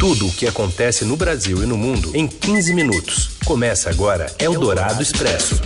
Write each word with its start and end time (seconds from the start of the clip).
Tudo 0.00 0.28
o 0.28 0.32
que 0.32 0.46
acontece 0.46 1.04
no 1.04 1.14
Brasil 1.14 1.62
e 1.62 1.66
no 1.66 1.76
mundo 1.76 2.16
em 2.16 2.26
15 2.26 2.72
minutos. 2.72 3.36
Começa 3.44 3.90
agora 3.90 4.34
Eldorado 4.38 5.02
Expresso. 5.02 5.60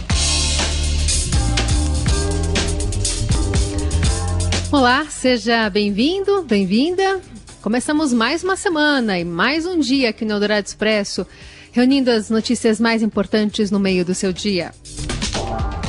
Olá, 4.73 5.07
seja 5.08 5.70
bem-vindo, 5.70 6.42
bem-vinda. 6.42 7.20
Começamos 7.62 8.12
mais 8.12 8.43
uma 8.43 8.57
semana 8.57 9.16
e 9.20 9.25
mais 9.25 9.66
um 9.66 9.79
dia 9.79 10.11
aqui 10.11 10.25
no 10.25 10.32
Eldorado 10.32 10.66
Expresso, 10.66 11.25
reunindo 11.71 12.11
as 12.11 12.29
notícias 12.29 12.80
mais 12.80 13.05
importantes 13.05 13.71
no 13.71 13.79
meio 13.79 14.05
do 14.05 14.16
seu 14.16 14.32
dia. 14.32 14.73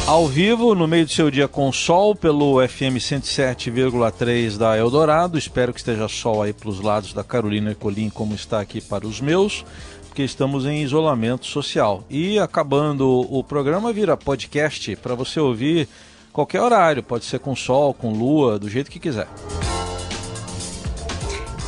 Ao 0.08 0.28
vivo, 0.28 0.76
no 0.76 0.88
meio 0.88 1.04
do 1.04 1.12
seu 1.12 1.32
dia 1.32 1.48
com 1.48 1.72
sol, 1.72 2.16
pelo 2.16 2.66
FM 2.68 3.00
107,3 3.00 4.56
da 4.56 4.78
Eldorado. 4.78 5.36
Espero 5.36 5.74
que 5.74 5.80
esteja 5.80 6.08
sol 6.08 6.44
aí 6.44 6.54
para 6.54 6.70
os 6.70 6.80
lados 6.80 7.12
da 7.12 7.24
Carolina 7.24 7.74
Colim, 7.74 8.12
como 8.12 8.36
está 8.36 8.60
aqui 8.60 8.80
para 8.80 9.08
os 9.08 9.20
meus, 9.20 9.66
porque 10.08 10.22
estamos 10.22 10.68
em 10.68 10.84
isolamento 10.84 11.48
social. 11.48 12.04
E 12.08 12.38
acabando 12.38 13.26
o 13.32 13.44
programa, 13.44 13.92
vira 13.92 14.16
podcast 14.16 14.96
para 14.98 15.16
você 15.16 15.40
ouvir 15.40 15.90
qualquer 16.32 16.62
horário. 16.62 17.02
Pode 17.02 17.26
ser 17.26 17.40
com 17.40 17.56
sol, 17.56 17.92
com 17.92 18.14
lua, 18.14 18.60
do 18.60 18.70
jeito 18.70 18.92
que 18.92 19.00
quiser. 19.00 19.28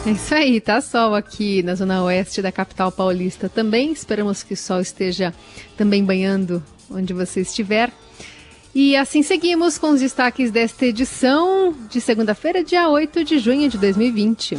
É 0.05 0.11
isso 0.11 0.35
aí, 0.35 0.61
tá 0.61 0.79
sol 0.79 1.15
aqui 1.15 1.63
na 1.63 1.73
zona 1.73 2.03
oeste 2.03 2.43
da 2.43 2.51
capital 2.51 2.91
paulista 2.91 3.49
também. 3.49 3.91
Esperamos 3.91 4.43
que 4.43 4.53
o 4.53 4.57
sol 4.57 4.79
esteja 4.79 5.33
também 5.75 6.05
banhando 6.05 6.63
onde 6.91 7.13
você 7.13 7.41
estiver. 7.41 7.91
E 8.79 8.95
assim 8.95 9.23
seguimos 9.23 9.79
com 9.79 9.89
os 9.89 10.01
destaques 10.01 10.51
desta 10.51 10.85
edição 10.85 11.73
de 11.89 11.99
segunda-feira, 11.99 12.63
dia 12.63 12.87
8 12.87 13.23
de 13.23 13.39
junho 13.39 13.67
de 13.67 13.75
2020. 13.75 14.55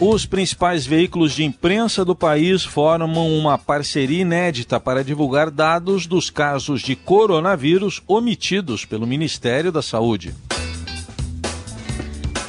Os 0.00 0.24
principais 0.24 0.86
veículos 0.86 1.34
de 1.34 1.44
imprensa 1.44 2.02
do 2.02 2.16
país 2.16 2.64
formam 2.64 3.30
uma 3.36 3.58
parceria 3.58 4.22
inédita 4.22 4.80
para 4.80 5.04
divulgar 5.04 5.50
dados 5.50 6.06
dos 6.06 6.30
casos 6.30 6.80
de 6.80 6.96
coronavírus 6.96 8.02
omitidos 8.08 8.86
pelo 8.86 9.06
Ministério 9.06 9.70
da 9.70 9.82
Saúde. 9.82 10.34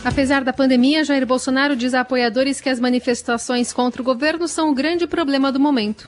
Apesar 0.05 0.41
da 0.41 0.53
pandemia, 0.53 1.03
Jair 1.03 1.27
Bolsonaro 1.27 1.75
diz 1.75 1.93
a 1.93 1.99
apoiadores 1.99 2.61
que 2.61 2.69
as 2.69 2.79
manifestações 2.79 3.73
contra 3.73 4.01
o 4.01 4.05
governo 4.05 4.47
são 4.47 4.71
o 4.71 4.73
grande 4.73 5.05
problema 5.05 5.51
do 5.51 5.59
momento. 5.59 6.07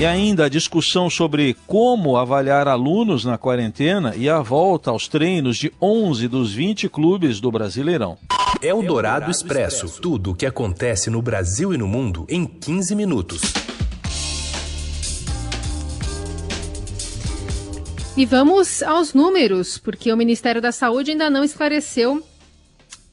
E 0.00 0.06
ainda 0.06 0.46
a 0.46 0.48
discussão 0.48 1.10
sobre 1.10 1.54
como 1.66 2.16
avaliar 2.16 2.66
alunos 2.66 3.22
na 3.22 3.36
quarentena 3.36 4.14
e 4.16 4.30
a 4.30 4.40
volta 4.40 4.90
aos 4.90 5.06
treinos 5.06 5.58
de 5.58 5.70
11 5.78 6.26
dos 6.26 6.54
20 6.54 6.88
clubes 6.88 7.38
do 7.38 7.52
Brasileirão. 7.52 8.16
É 8.62 8.72
o 8.72 8.80
Dourado 8.80 9.30
Expresso. 9.30 10.00
Tudo 10.00 10.30
o 10.30 10.34
que 10.34 10.46
acontece 10.46 11.10
no 11.10 11.20
Brasil 11.20 11.74
e 11.74 11.76
no 11.76 11.86
mundo 11.86 12.24
em 12.30 12.46
15 12.46 12.94
minutos. 12.94 13.42
E 18.16 18.24
vamos 18.24 18.82
aos 18.82 19.12
números, 19.12 19.76
porque 19.76 20.10
o 20.10 20.16
Ministério 20.16 20.62
da 20.62 20.72
Saúde 20.72 21.10
ainda 21.10 21.28
não 21.28 21.44
esclareceu 21.44 22.24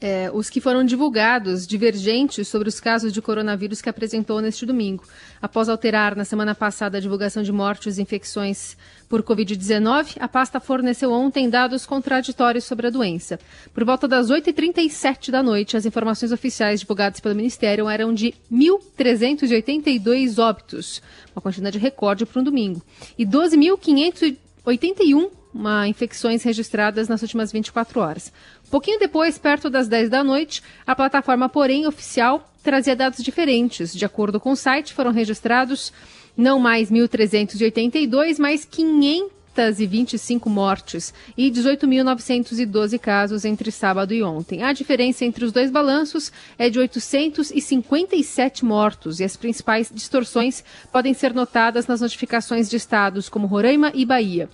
é, 0.00 0.30
os 0.32 0.48
que 0.48 0.60
foram 0.60 0.84
divulgados, 0.84 1.66
divergentes 1.66 2.46
sobre 2.46 2.68
os 2.68 2.78
casos 2.78 3.12
de 3.12 3.20
coronavírus 3.20 3.82
que 3.82 3.88
apresentou 3.88 4.40
neste 4.40 4.64
domingo. 4.64 5.02
Após 5.42 5.68
alterar 5.68 6.14
na 6.14 6.24
semana 6.24 6.54
passada 6.54 6.98
a 6.98 7.00
divulgação 7.00 7.42
de 7.42 7.50
mortes 7.50 7.98
e 7.98 8.02
infecções 8.02 8.76
por 9.08 9.22
Covid-19, 9.22 10.18
a 10.20 10.28
pasta 10.28 10.60
forneceu 10.60 11.10
ontem 11.10 11.50
dados 11.50 11.84
contraditórios 11.84 12.64
sobre 12.64 12.86
a 12.86 12.90
doença. 12.90 13.40
Por 13.74 13.84
volta 13.84 14.06
das 14.06 14.30
8h37 14.30 15.30
da 15.30 15.42
noite, 15.42 15.76
as 15.76 15.84
informações 15.84 16.30
oficiais 16.30 16.78
divulgadas 16.80 17.18
pelo 17.18 17.34
Ministério 17.34 17.88
eram 17.88 18.14
de 18.14 18.34
1.382 18.52 20.38
óbitos, 20.38 21.02
uma 21.34 21.42
quantidade 21.42 21.78
recorde 21.78 22.24
para 22.24 22.40
um 22.40 22.44
domingo, 22.44 22.80
e 23.18 23.26
12.581 23.26 25.30
uma, 25.52 25.88
infecções 25.88 26.42
registradas 26.42 27.08
nas 27.08 27.22
últimas 27.22 27.50
24 27.50 28.00
horas. 28.00 28.32
Pouquinho 28.70 28.98
depois, 28.98 29.38
perto 29.38 29.70
das 29.70 29.88
10 29.88 30.10
da 30.10 30.22
noite, 30.22 30.62
a 30.86 30.94
plataforma, 30.94 31.48
porém, 31.48 31.86
oficial 31.86 32.46
trazia 32.62 32.94
dados 32.94 33.22
diferentes. 33.24 33.94
De 33.94 34.04
acordo 34.04 34.38
com 34.38 34.52
o 34.52 34.56
site, 34.56 34.92
foram 34.92 35.10
registrados 35.10 35.90
não 36.36 36.60
mais 36.60 36.90
1.382, 36.90 38.38
mas 38.38 38.66
525 38.66 40.50
mortes 40.50 41.14
e 41.36 41.50
18.912 41.50 42.98
casos 42.98 43.46
entre 43.46 43.72
sábado 43.72 44.12
e 44.12 44.22
ontem. 44.22 44.62
A 44.62 44.74
diferença 44.74 45.24
entre 45.24 45.46
os 45.46 45.52
dois 45.52 45.70
balanços 45.70 46.30
é 46.58 46.68
de 46.68 46.78
857 46.78 48.66
mortos 48.66 49.18
e 49.18 49.24
as 49.24 49.34
principais 49.34 49.90
distorções 49.92 50.62
podem 50.92 51.14
ser 51.14 51.32
notadas 51.32 51.86
nas 51.86 52.02
notificações 52.02 52.68
de 52.68 52.76
estados 52.76 53.30
como 53.30 53.46
Roraima 53.46 53.90
e 53.94 54.04
Bahia 54.04 54.50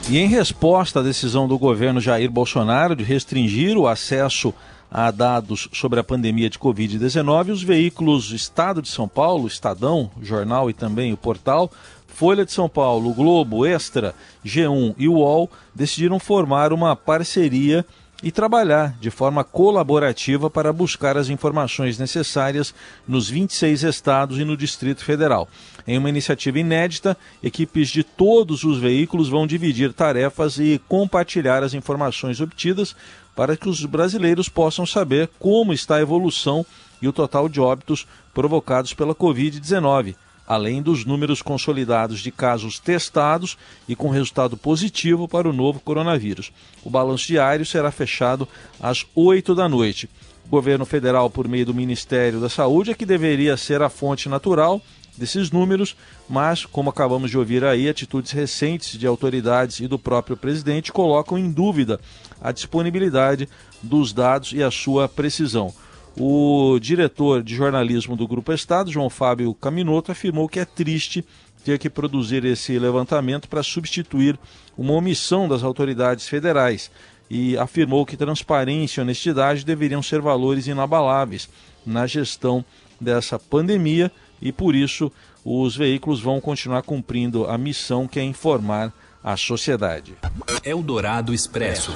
E 0.07 0.19
em 0.19 0.27
resposta 0.27 0.99
à 0.99 1.03
decisão 1.03 1.47
do 1.47 1.57
governo 1.57 1.99
Jair 1.99 2.29
Bolsonaro 2.29 2.95
de 2.95 3.03
restringir 3.03 3.75
o 3.75 3.87
acesso 3.87 4.53
a 4.89 5.11
dados 5.11 5.67
sobre 5.73 5.99
a 5.99 6.03
pandemia 6.03 6.49
de 6.49 6.57
Covid-19, 6.57 7.51
os 7.51 7.63
veículos 7.63 8.31
Estado 8.31 8.81
de 8.81 8.87
São 8.87 9.07
Paulo, 9.07 9.47
Estadão, 9.47 10.09
Jornal 10.21 10.69
e 10.69 10.73
também 10.73 11.11
o 11.11 11.17
portal, 11.17 11.71
Folha 12.07 12.45
de 12.45 12.51
São 12.51 12.67
Paulo, 12.67 13.13
Globo, 13.13 13.65
Extra, 13.65 14.15
G1 14.43 14.95
e 14.97 15.07
UOL 15.07 15.49
decidiram 15.75 16.19
formar 16.19 16.73
uma 16.73 16.95
parceria 16.95 17.85
e 18.23 18.31
trabalhar 18.31 18.95
de 18.99 19.11
forma 19.11 19.43
colaborativa 19.43 20.49
para 20.49 20.73
buscar 20.73 21.17
as 21.17 21.29
informações 21.29 21.99
necessárias 21.99 22.73
nos 23.07 23.29
26 23.29 23.83
estados 23.83 24.39
e 24.39 24.43
no 24.43 24.57
Distrito 24.57 25.03
Federal. 25.03 25.47
Em 25.85 25.97
uma 25.97 26.09
iniciativa 26.09 26.59
inédita, 26.59 27.15
equipes 27.43 27.89
de 27.89 28.03
todos 28.03 28.63
os 28.63 28.79
veículos 28.79 29.29
vão 29.29 29.45
dividir 29.45 29.93
tarefas 29.93 30.57
e 30.57 30.81
compartilhar 30.87 31.63
as 31.63 31.73
informações 31.73 32.41
obtidas 32.41 32.95
para 33.37 33.55
que 33.55 33.69
os 33.69 33.85
brasileiros 33.85 34.49
possam 34.49 34.83
saber 34.83 35.29
como 35.37 35.71
está 35.71 35.97
a 35.97 36.01
evolução 36.01 36.65
e 36.99 37.07
o 37.07 37.13
total 37.13 37.47
de 37.47 37.61
óbitos 37.61 38.07
provocados 38.33 38.95
pela 38.95 39.13
Covid-19 39.13 40.15
além 40.47 40.81
dos 40.81 41.03
números 41.03 41.41
consolidados 41.41 42.21
de 42.21 42.31
casos 42.31 42.79
testados 42.79 43.57
e 43.85 43.97
com 43.97 44.09
resultado 44.09 44.55
positivo 44.55 45.27
para 45.27 45.49
o 45.49 45.51
novo 45.51 45.81
coronavírus. 45.81 46.53
O 46.85 46.89
balanço 46.89 47.27
diário 47.27 47.65
será 47.65 47.91
fechado 47.91 48.47
às 48.81 49.05
8 49.13 49.53
da 49.53 49.67
noite. 49.67 50.09
O 50.45 50.49
governo 50.49 50.85
federal, 50.85 51.29
por 51.29 51.49
meio 51.49 51.65
do 51.65 51.73
Ministério 51.73 52.39
da 52.39 52.47
Saúde, 52.47 52.91
é 52.91 52.93
que 52.93 53.05
deveria 53.05 53.57
ser 53.57 53.81
a 53.81 53.89
fonte 53.89 54.29
natural 54.29 54.81
desses 55.17 55.51
números, 55.51 55.97
mas, 56.29 56.65
como 56.65 56.89
acabamos 56.89 57.29
de 57.29 57.37
ouvir 57.37 57.65
aí, 57.65 57.89
atitudes 57.89 58.31
recentes 58.31 58.97
de 58.97 59.07
autoridades 59.07 59.79
e 59.79 59.87
do 59.87 59.99
próprio 59.99 60.37
presidente 60.37 60.93
colocam 60.93 61.37
em 61.37 61.51
dúvida 61.51 61.99
a 62.41 62.51
disponibilidade 62.51 63.47
dos 63.81 64.13
dados 64.13 64.53
e 64.53 64.63
a 64.63 64.71
sua 64.71 65.07
precisão. 65.07 65.73
O 66.19 66.79
diretor 66.79 67.43
de 67.43 67.55
jornalismo 67.55 68.15
do 68.15 68.27
Grupo 68.27 68.51
Estado, 68.51 68.91
João 68.91 69.09
Fábio 69.09 69.53
Caminoto, 69.53 70.11
afirmou 70.11 70.49
que 70.49 70.59
é 70.59 70.65
triste 70.65 71.23
ter 71.63 71.77
que 71.77 71.89
produzir 71.89 72.43
esse 72.45 72.79
levantamento 72.79 73.47
para 73.47 73.61
substituir 73.61 74.39
uma 74.77 74.93
omissão 74.93 75.47
das 75.47 75.63
autoridades 75.63 76.27
federais 76.27 76.89
e 77.29 77.57
afirmou 77.57 78.05
que 78.05 78.17
transparência 78.17 79.01
e 79.01 79.03
honestidade 79.03 79.65
deveriam 79.65 80.01
ser 80.01 80.21
valores 80.21 80.65
inabaláveis 80.65 81.49
na 81.85 82.07
gestão 82.07 82.63
dessa 82.99 83.37
pandemia 83.37 84.11
e 84.41 84.51
por 84.51 84.75
isso 84.75 85.11
os 85.43 85.75
veículos 85.75 86.19
vão 86.19 86.39
continuar 86.39 86.81
cumprindo 86.83 87.45
a 87.47 87.57
missão 87.57 88.07
que 88.07 88.19
é 88.19 88.23
informar 88.23 88.93
a 89.23 89.35
sociedade. 89.35 90.15
Eldorado 90.63 91.33
Expresso. 91.33 91.95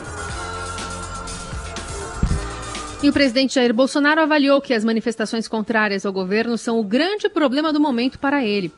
E 3.03 3.09
o 3.09 3.13
presidente 3.13 3.55
Jair 3.55 3.73
Bolsonaro 3.73 4.21
avaliou 4.21 4.61
que 4.61 4.73
as 4.73 4.83
manifestações 4.83 5.47
contrárias 5.47 6.05
ao 6.05 6.13
governo 6.13 6.57
são 6.57 6.79
o 6.79 6.83
grande 6.83 7.27
problema 7.29 7.73
do 7.73 7.79
momento 7.79 8.19
para 8.19 8.45
ele. 8.45 8.71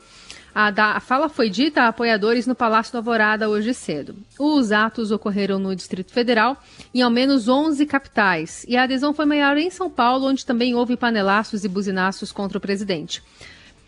A, 0.54 0.70
da, 0.70 0.92
a 0.92 1.00
fala 1.00 1.28
foi 1.28 1.50
dita 1.50 1.82
a 1.82 1.88
apoiadores 1.88 2.46
no 2.46 2.54
Palácio 2.54 2.92
da 2.92 3.00
Alvorada 3.00 3.48
hoje 3.48 3.74
cedo. 3.74 4.14
Os 4.38 4.70
atos 4.70 5.10
ocorreram 5.10 5.58
no 5.58 5.74
Distrito 5.74 6.12
Federal, 6.12 6.56
em 6.94 7.02
ao 7.02 7.10
menos 7.10 7.48
11 7.48 7.84
capitais, 7.86 8.64
e 8.68 8.76
a 8.76 8.84
adesão 8.84 9.12
foi 9.12 9.26
maior 9.26 9.58
em 9.58 9.68
São 9.68 9.90
Paulo, 9.90 10.28
onde 10.28 10.46
também 10.46 10.74
houve 10.74 10.96
panelaços 10.96 11.64
e 11.64 11.68
buzinaços 11.68 12.30
contra 12.30 12.56
o 12.56 12.60
presidente. 12.60 13.20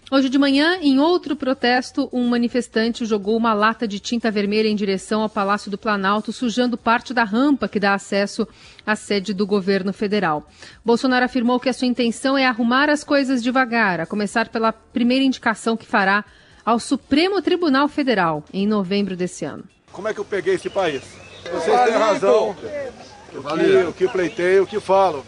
Hoje 0.09 0.29
de 0.29 0.39
manhã, 0.39 0.79
em 0.81 1.01
outro 1.01 1.35
protesto, 1.35 2.09
um 2.13 2.29
manifestante 2.29 3.05
jogou 3.05 3.37
uma 3.37 3.53
lata 3.53 3.89
de 3.89 3.99
tinta 3.99 4.31
vermelha 4.31 4.69
em 4.69 4.77
direção 4.77 5.21
ao 5.23 5.29
Palácio 5.29 5.69
do 5.69 5.77
Planalto, 5.77 6.33
sujando 6.33 6.79
parte 6.79 7.13
da 7.13 7.25
rampa 7.25 7.67
que 7.67 7.81
dá 7.81 7.93
acesso 7.93 8.47
à 8.87 8.95
sede 8.95 9.35
do 9.35 9.45
governo 9.45 9.93
federal. 9.93 10.49
Bolsonaro 10.85 11.25
afirmou 11.25 11.59
que 11.59 11.69
a 11.69 11.73
sua 11.73 11.89
intenção 11.89 12.39
é 12.39 12.47
arrumar 12.47 12.89
as 12.89 13.03
coisas 13.03 13.43
devagar, 13.43 13.99
a 13.99 14.07
começar 14.07 14.49
pela 14.49 14.73
primeira 14.73 15.25
indicação 15.25 15.77
que 15.77 15.85
fará 15.85 16.25
ao 16.65 16.79
Supremo 16.79 17.43
Tribunal 17.43 17.89
Federal 17.89 18.45
em 18.53 18.65
novembro 18.65 19.17
desse 19.17 19.45
ano. 19.45 19.65
Como 19.91 20.07
é 20.07 20.15
que 20.15 20.21
eu 20.21 20.25
peguei 20.25 20.55
esse 20.55 20.71
país? 20.71 21.03
Vocês 21.53 21.81
têm 21.81 21.95
razão. 21.95 22.51
O 22.51 22.55
que, 22.55 23.89
o 23.89 23.93
que 23.93 24.09
pleitei, 24.09 24.61
o 24.61 24.67
que 24.67 24.79
falo. 24.79 25.27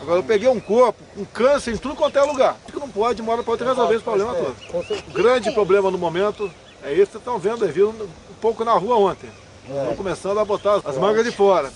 Agora 0.00 0.18
eu 0.18 0.24
peguei 0.24 0.48
um 0.48 0.60
corpo 0.60 1.02
com 1.14 1.24
câncer 1.24 1.72
em 1.72 1.76
tudo 1.76 1.94
quanto 1.94 2.18
é 2.18 2.22
lugar. 2.22 2.56
Que 2.66 2.78
não 2.78 2.88
pode, 2.88 3.22
hora 3.22 3.42
para 3.42 3.50
outra, 3.50 3.68
resolver 3.68 3.94
esse 3.94 4.04
problema 4.04 4.34
todo. 4.34 4.54
O 5.08 5.12
grande 5.12 5.50
problema 5.52 5.90
no 5.90 5.98
momento 5.98 6.50
é 6.82 6.92
isso 6.92 7.06
que 7.06 7.12
vocês 7.12 7.14
estão 7.16 7.38
vendo, 7.38 7.66
viram 7.66 7.90
um 7.90 8.34
pouco 8.40 8.64
na 8.64 8.72
rua 8.72 8.96
ontem. 8.96 9.30
Estão 9.66 9.96
começando 9.96 10.38
a 10.38 10.44
botar 10.44 10.82
as 10.84 10.98
mangas 10.98 11.24
de 11.24 11.30
fora. 11.30 11.72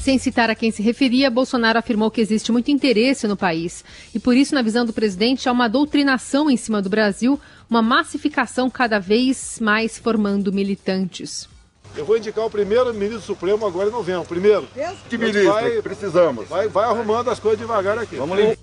Sem 0.00 0.16
citar 0.16 0.48
a 0.48 0.54
quem 0.54 0.70
se 0.70 0.82
referia, 0.82 1.30
Bolsonaro 1.30 1.78
afirmou 1.78 2.10
que 2.10 2.22
existe 2.22 2.50
muito 2.50 2.70
interesse 2.70 3.28
no 3.28 3.36
país 3.36 3.84
e, 4.14 4.18
por 4.18 4.34
isso, 4.34 4.54
na 4.54 4.62
visão 4.62 4.86
do 4.86 4.94
presidente, 4.94 5.46
há 5.46 5.52
uma 5.52 5.68
doutrinação 5.68 6.50
em 6.50 6.56
cima 6.56 6.80
do 6.80 6.88
Brasil, 6.88 7.38
uma 7.68 7.82
massificação 7.82 8.70
cada 8.70 8.98
vez 8.98 9.58
mais 9.60 9.98
formando 9.98 10.50
militantes. 10.54 11.49
Eu 11.96 12.04
vou 12.04 12.16
indicar 12.16 12.44
o 12.44 12.50
primeiro 12.50 12.92
ministro 12.94 13.20
supremo 13.20 13.66
agora 13.66 13.88
em 13.88 13.92
novembro. 13.92 14.24
Primeiro. 14.24 14.68
Que 15.08 15.18
ministro? 15.18 15.52
Vai, 15.52 15.82
precisamos. 15.82 16.48
Vai, 16.48 16.68
vai 16.68 16.84
arrumando 16.84 17.28
as 17.30 17.38
coisas 17.38 17.58
devagar 17.58 17.98
aqui. 17.98 18.16
Vamos 18.16 18.38
limpar. 18.38 18.56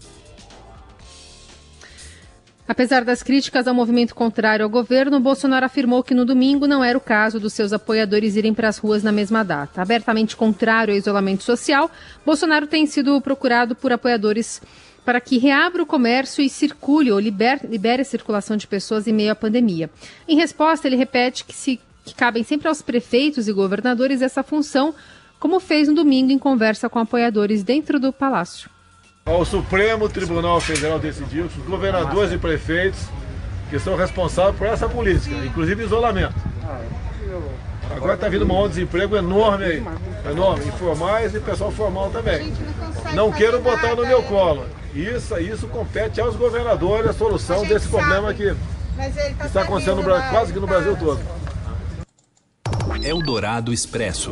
Apesar 2.68 3.06
das 3.06 3.24
críticas 3.24 3.66
ao 3.66 3.74
movimento 3.74 4.14
contrário 4.14 4.64
ao 4.66 4.70
governo, 4.70 5.22
Bolsonaro 5.22 5.66
afirmou 5.66 6.04
que 6.04 6.14
no 6.14 6.26
domingo 6.26 6.68
não 6.68 6.84
era 6.84 6.98
o 6.98 7.02
caso 7.02 7.40
dos 7.40 7.54
seus 7.54 7.72
apoiadores 7.72 8.36
irem 8.36 8.54
para 8.54 8.68
as 8.68 8.78
ruas 8.78 9.02
na 9.02 9.12
mesma 9.12 9.42
data. 9.42 9.82
Abertamente 9.82 10.36
contrário 10.36 10.94
ao 10.94 10.98
isolamento 10.98 11.44
social, 11.44 11.90
Bolsonaro 12.26 12.68
tem 12.68 12.86
sido 12.86 13.22
procurado 13.22 13.74
por 13.74 13.94
apoiadores 13.94 14.62
para 15.06 15.22
que 15.22 15.38
reabra 15.38 15.82
o 15.82 15.86
comércio 15.86 16.44
e 16.44 16.50
circule 16.50 17.10
ou 17.10 17.20
libere, 17.22 17.66
libere 17.66 18.02
a 18.02 18.06
circulação 18.06 18.58
de 18.58 18.68
pessoas 18.68 19.08
em 19.08 19.14
meio 19.14 19.32
à 19.32 19.36
pandemia. 19.36 19.90
Em 20.28 20.36
resposta, 20.36 20.86
ele 20.86 20.98
repete 20.98 21.46
que 21.46 21.54
se 21.56 21.80
que 22.08 22.16
cabem 22.16 22.44
sempre 22.44 22.70
aos 22.70 22.82
prefeitos 22.82 23.48
e 23.48 23.54
governadores 23.54 24.22
essa 24.22 24.42
função, 24.42 24.96
como 25.40 25.60
fez 25.60 25.90
no 25.90 25.96
domingo 25.96 26.32
em 26.32 26.40
conversa 26.40 26.88
com 26.88 27.00
apoiadores 27.00 27.64
dentro 27.64 28.00
do 28.00 28.14
palácio. 28.14 28.70
O 29.26 29.44
Supremo 29.44 30.08
Tribunal 30.08 30.60
Federal 30.62 30.98
decidiu 30.98 31.50
que 31.50 31.60
os 31.60 31.66
governadores 31.66 32.32
e 32.32 32.38
prefeitos 32.38 33.02
que 33.70 33.78
são 33.78 33.98
responsáveis 33.98 34.56
por 34.56 34.68
essa 34.68 34.88
política, 34.88 35.36
inclusive 35.46 35.84
isolamento. 35.84 36.34
Agora 37.94 38.14
está 38.14 38.30
vindo 38.30 38.46
um 38.46 38.48
monte 38.48 38.70
de 38.70 38.76
desemprego 38.76 39.18
enorme 39.18 39.66
aí, 39.66 39.86
enorme, 40.32 40.66
informais 40.68 41.36
e 41.36 41.40
pessoal 41.42 41.72
formal 41.72 42.10
também. 42.10 42.54
Não 43.14 43.32
quero 43.32 43.60
botar 43.60 43.96
no 43.96 44.06
meu 44.06 44.24
colo. 44.24 44.66
Isso, 44.96 45.38
isso 45.40 45.68
compete 45.68 46.22
aos 46.22 46.36
governadores 46.38 47.10
a 47.10 47.14
solução 47.14 47.66
desse 47.66 47.90
problema 47.90 48.34
que, 48.34 48.56
que 48.56 49.46
está 49.46 49.64
acontecendo 49.64 49.98
no, 49.98 50.04
quase 50.04 50.54
que 50.54 50.60
no 50.60 50.68
Brasil 50.68 50.96
todo. 50.96 51.37
Eldorado 53.04 53.72
Expresso. 53.72 54.32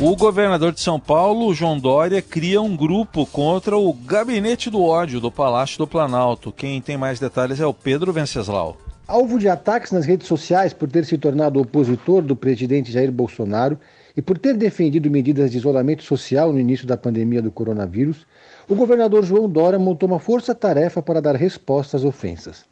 O 0.00 0.16
governador 0.16 0.72
de 0.72 0.80
São 0.80 0.98
Paulo, 0.98 1.52
João 1.54 1.78
Dória, 1.78 2.22
cria 2.22 2.60
um 2.60 2.76
grupo 2.76 3.26
contra 3.26 3.76
o 3.76 3.92
Gabinete 3.92 4.70
do 4.70 4.82
Ódio 4.82 5.20
do 5.20 5.30
Palácio 5.30 5.78
do 5.78 5.86
Planalto. 5.86 6.52
Quem 6.52 6.80
tem 6.80 6.96
mais 6.96 7.18
detalhes 7.18 7.60
é 7.60 7.66
o 7.66 7.74
Pedro 7.74 8.12
Venceslau. 8.12 8.76
Alvo 9.06 9.38
de 9.38 9.48
ataques 9.48 9.92
nas 9.92 10.06
redes 10.06 10.26
sociais 10.26 10.72
por 10.72 10.90
ter 10.90 11.04
se 11.04 11.18
tornado 11.18 11.60
opositor 11.60 12.22
do 12.22 12.34
presidente 12.34 12.90
Jair 12.90 13.12
Bolsonaro 13.12 13.78
e 14.16 14.22
por 14.22 14.38
ter 14.38 14.56
defendido 14.56 15.10
medidas 15.10 15.50
de 15.50 15.58
isolamento 15.58 16.02
social 16.02 16.52
no 16.52 16.58
início 16.58 16.86
da 16.86 16.96
pandemia 16.96 17.42
do 17.42 17.50
coronavírus, 17.50 18.26
o 18.68 18.74
governador 18.74 19.24
João 19.24 19.48
Dória 19.48 19.78
montou 19.78 20.08
uma 20.08 20.18
força-tarefa 20.18 21.02
para 21.02 21.20
dar 21.20 21.36
resposta 21.36 21.96
às 21.96 22.04
ofensas. 22.04 22.64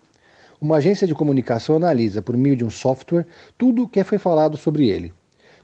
Uma 0.63 0.77
agência 0.77 1.09
de 1.09 1.13
comunicação 1.13 1.75
analisa, 1.75 2.23
por 2.23 2.37
meio 2.37 2.55
de 2.55 2.65
um 2.65 2.71
software, 2.71 3.27
tudo 3.59 3.83
o 3.83 3.89
que 3.89 4.05
foi 4.05 4.17
falado 4.17 4.57
sobre 4.57 4.89
ele. 4.89 5.13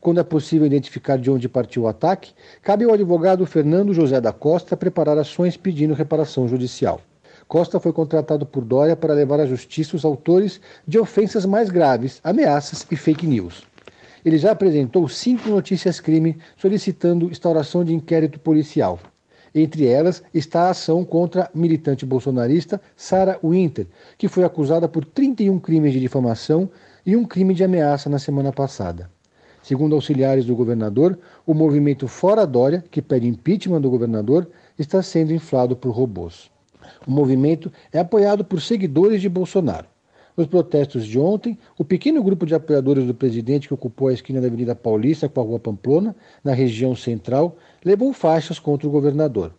Quando 0.00 0.18
é 0.18 0.24
possível 0.24 0.66
identificar 0.66 1.16
de 1.16 1.30
onde 1.30 1.48
partiu 1.48 1.82
o 1.82 1.86
ataque, 1.86 2.32
cabe 2.60 2.84
ao 2.84 2.92
advogado 2.92 3.46
Fernando 3.46 3.94
José 3.94 4.20
da 4.20 4.32
Costa 4.32 4.76
preparar 4.76 5.16
ações 5.16 5.56
pedindo 5.56 5.94
reparação 5.94 6.48
judicial. 6.48 7.00
Costa 7.46 7.78
foi 7.78 7.92
contratado 7.92 8.44
por 8.44 8.64
Dória 8.64 8.96
para 8.96 9.14
levar 9.14 9.38
à 9.38 9.46
justiça 9.46 9.94
os 9.94 10.04
autores 10.04 10.60
de 10.84 10.98
ofensas 10.98 11.46
mais 11.46 11.70
graves, 11.70 12.20
ameaças 12.24 12.84
e 12.90 12.96
fake 12.96 13.24
news. 13.24 13.62
Ele 14.24 14.36
já 14.36 14.50
apresentou 14.50 15.08
cinco 15.08 15.48
notícias-crime 15.48 16.38
solicitando 16.56 17.30
instauração 17.30 17.84
de 17.84 17.94
inquérito 17.94 18.40
policial. 18.40 18.98
Entre 19.54 19.86
elas 19.86 20.22
está 20.32 20.62
a 20.62 20.70
ação 20.70 21.04
contra 21.04 21.44
a 21.44 21.50
militante 21.54 22.04
bolsonarista 22.04 22.80
Sara 22.96 23.38
Winter, 23.42 23.86
que 24.16 24.28
foi 24.28 24.44
acusada 24.44 24.88
por 24.88 25.04
31 25.04 25.58
crimes 25.58 25.92
de 25.92 26.00
difamação 26.00 26.70
e 27.04 27.16
um 27.16 27.24
crime 27.24 27.54
de 27.54 27.64
ameaça 27.64 28.10
na 28.10 28.18
semana 28.18 28.52
passada. 28.52 29.10
Segundo 29.62 29.94
auxiliares 29.94 30.46
do 30.46 30.56
governador, 30.56 31.18
o 31.46 31.52
movimento 31.52 32.08
Fora 32.08 32.46
Dória, 32.46 32.84
que 32.90 33.02
pede 33.02 33.28
impeachment 33.28 33.80
do 33.80 33.90
governador, 33.90 34.48
está 34.78 35.02
sendo 35.02 35.32
inflado 35.32 35.76
por 35.76 35.90
robôs. 35.90 36.50
O 37.06 37.10
movimento 37.10 37.70
é 37.92 37.98
apoiado 37.98 38.44
por 38.44 38.60
seguidores 38.60 39.20
de 39.20 39.28
Bolsonaro. 39.28 39.86
Nos 40.38 40.46
protestos 40.46 41.04
de 41.04 41.18
ontem, 41.18 41.58
o 41.76 41.84
pequeno 41.84 42.22
grupo 42.22 42.46
de 42.46 42.54
apoiadores 42.54 43.04
do 43.04 43.12
presidente 43.12 43.66
que 43.66 43.74
ocupou 43.74 44.06
a 44.06 44.12
esquina 44.12 44.40
da 44.40 44.46
Avenida 44.46 44.72
Paulista 44.72 45.28
com 45.28 45.40
a 45.40 45.42
Rua 45.42 45.58
Pamplona, 45.58 46.14
na 46.44 46.54
região 46.54 46.94
central, 46.94 47.58
levou 47.84 48.12
faixas 48.12 48.56
contra 48.60 48.86
o 48.86 48.90
governador. 48.90 49.52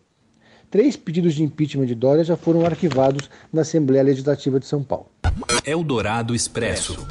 Três 0.70 0.96
pedidos 0.96 1.34
de 1.34 1.42
impeachment 1.42 1.84
de 1.84 1.94
Dória 1.94 2.24
já 2.24 2.34
foram 2.34 2.64
arquivados 2.64 3.28
na 3.52 3.60
Assembleia 3.60 4.02
Legislativa 4.02 4.58
de 4.58 4.64
São 4.64 4.82
Paulo. 4.82 5.10
Eldorado 5.66 6.34
Expresso. 6.34 7.06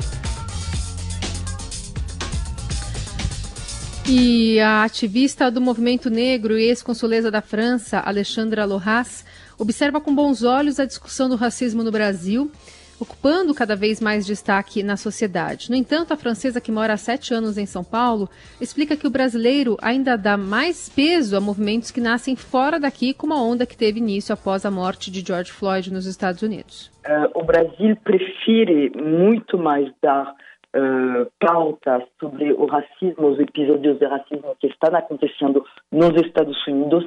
E 4.12 4.60
a 4.60 4.84
ativista 4.84 5.52
do 5.52 5.62
movimento 5.62 6.10
negro 6.10 6.58
e 6.58 6.64
ex-consuleza 6.64 7.30
da 7.30 7.44
França, 7.44 8.00
Alexandra 8.00 8.66
Lohas, 8.66 9.24
observa 9.60 10.02
com 10.02 10.16
bons 10.16 10.42
olhos 10.42 10.80
a 10.80 10.86
discussão 10.86 11.30
do 11.30 11.36
racismo 11.36 11.84
no 11.84 11.92
Brasil, 11.92 12.52
ocupando 13.00 13.53
cada 13.53 13.75
vez 13.75 14.01
mais 14.01 14.25
destaque 14.25 14.84
na 14.84 14.98
sociedade. 14.98 15.70
No 15.70 15.75
entanto, 15.75 16.13
a 16.13 16.18
francesa 16.18 16.60
que 16.60 16.72
mora 16.72 16.94
há 16.94 16.98
sete 16.98 17.34
anos 17.34 17.58
em 17.58 17.65
São 17.65 17.84
Paulo 17.84 18.29
explica 18.60 18.96
que 18.96 19.08
o 19.08 19.12
brasileiro 19.12 19.77
ainda 19.82 20.18
dá 20.18 20.36
mais 20.38 20.89
peso 20.89 21.36
a 21.38 21.41
movimentos 21.41 21.91
que 21.91 22.01
nascem 22.01 22.36
fora 22.36 22.79
daqui, 22.79 23.13
como 23.13 23.34
a 23.34 23.41
onda 23.41 23.65
que 23.65 23.77
teve 23.77 24.00
início 24.00 24.34
após 24.34 24.65
a 24.65 24.72
morte 24.72 25.10
de 25.12 25.25
George 25.25 25.51
Floyd 25.51 25.91
nos 25.91 26.06
Estados 26.06 26.41
Unidos. 26.41 26.91
Uh, 27.06 27.39
o 27.39 27.44
Brasil 27.44 27.96
prefere 28.03 28.91
muito 29.01 29.58
mais 29.58 29.91
dar 30.01 30.34
uh, 30.75 31.32
pauta 31.39 32.06
sobre 32.20 32.51
o 32.53 32.65
racismo, 32.65 33.29
os 33.29 33.39
episódios 33.39 33.98
de 33.98 34.06
racismo 34.06 34.56
que 34.60 34.68
estão 34.68 34.96
acontecendo 34.96 35.63
nos 35.91 36.15
Estados 36.22 36.58
Unidos, 36.68 37.06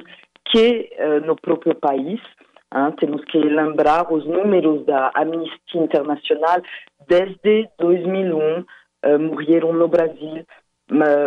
que 0.51 0.89
uh, 0.99 1.25
no 1.25 1.35
próprio 1.35 1.75
país. 1.75 2.19
Hein, 2.73 2.91
temos 2.99 3.23
que 3.25 3.37
lembrar 3.37 4.11
os 4.11 4.25
números 4.25 4.83
da 4.85 5.11
Amnistia 5.13 5.81
Internacional. 5.81 6.61
Desde 7.07 7.69
2001, 7.77 8.39
uh, 8.39 8.65
morreram 9.19 9.73
no 9.73 9.87
Brasil 9.87 10.43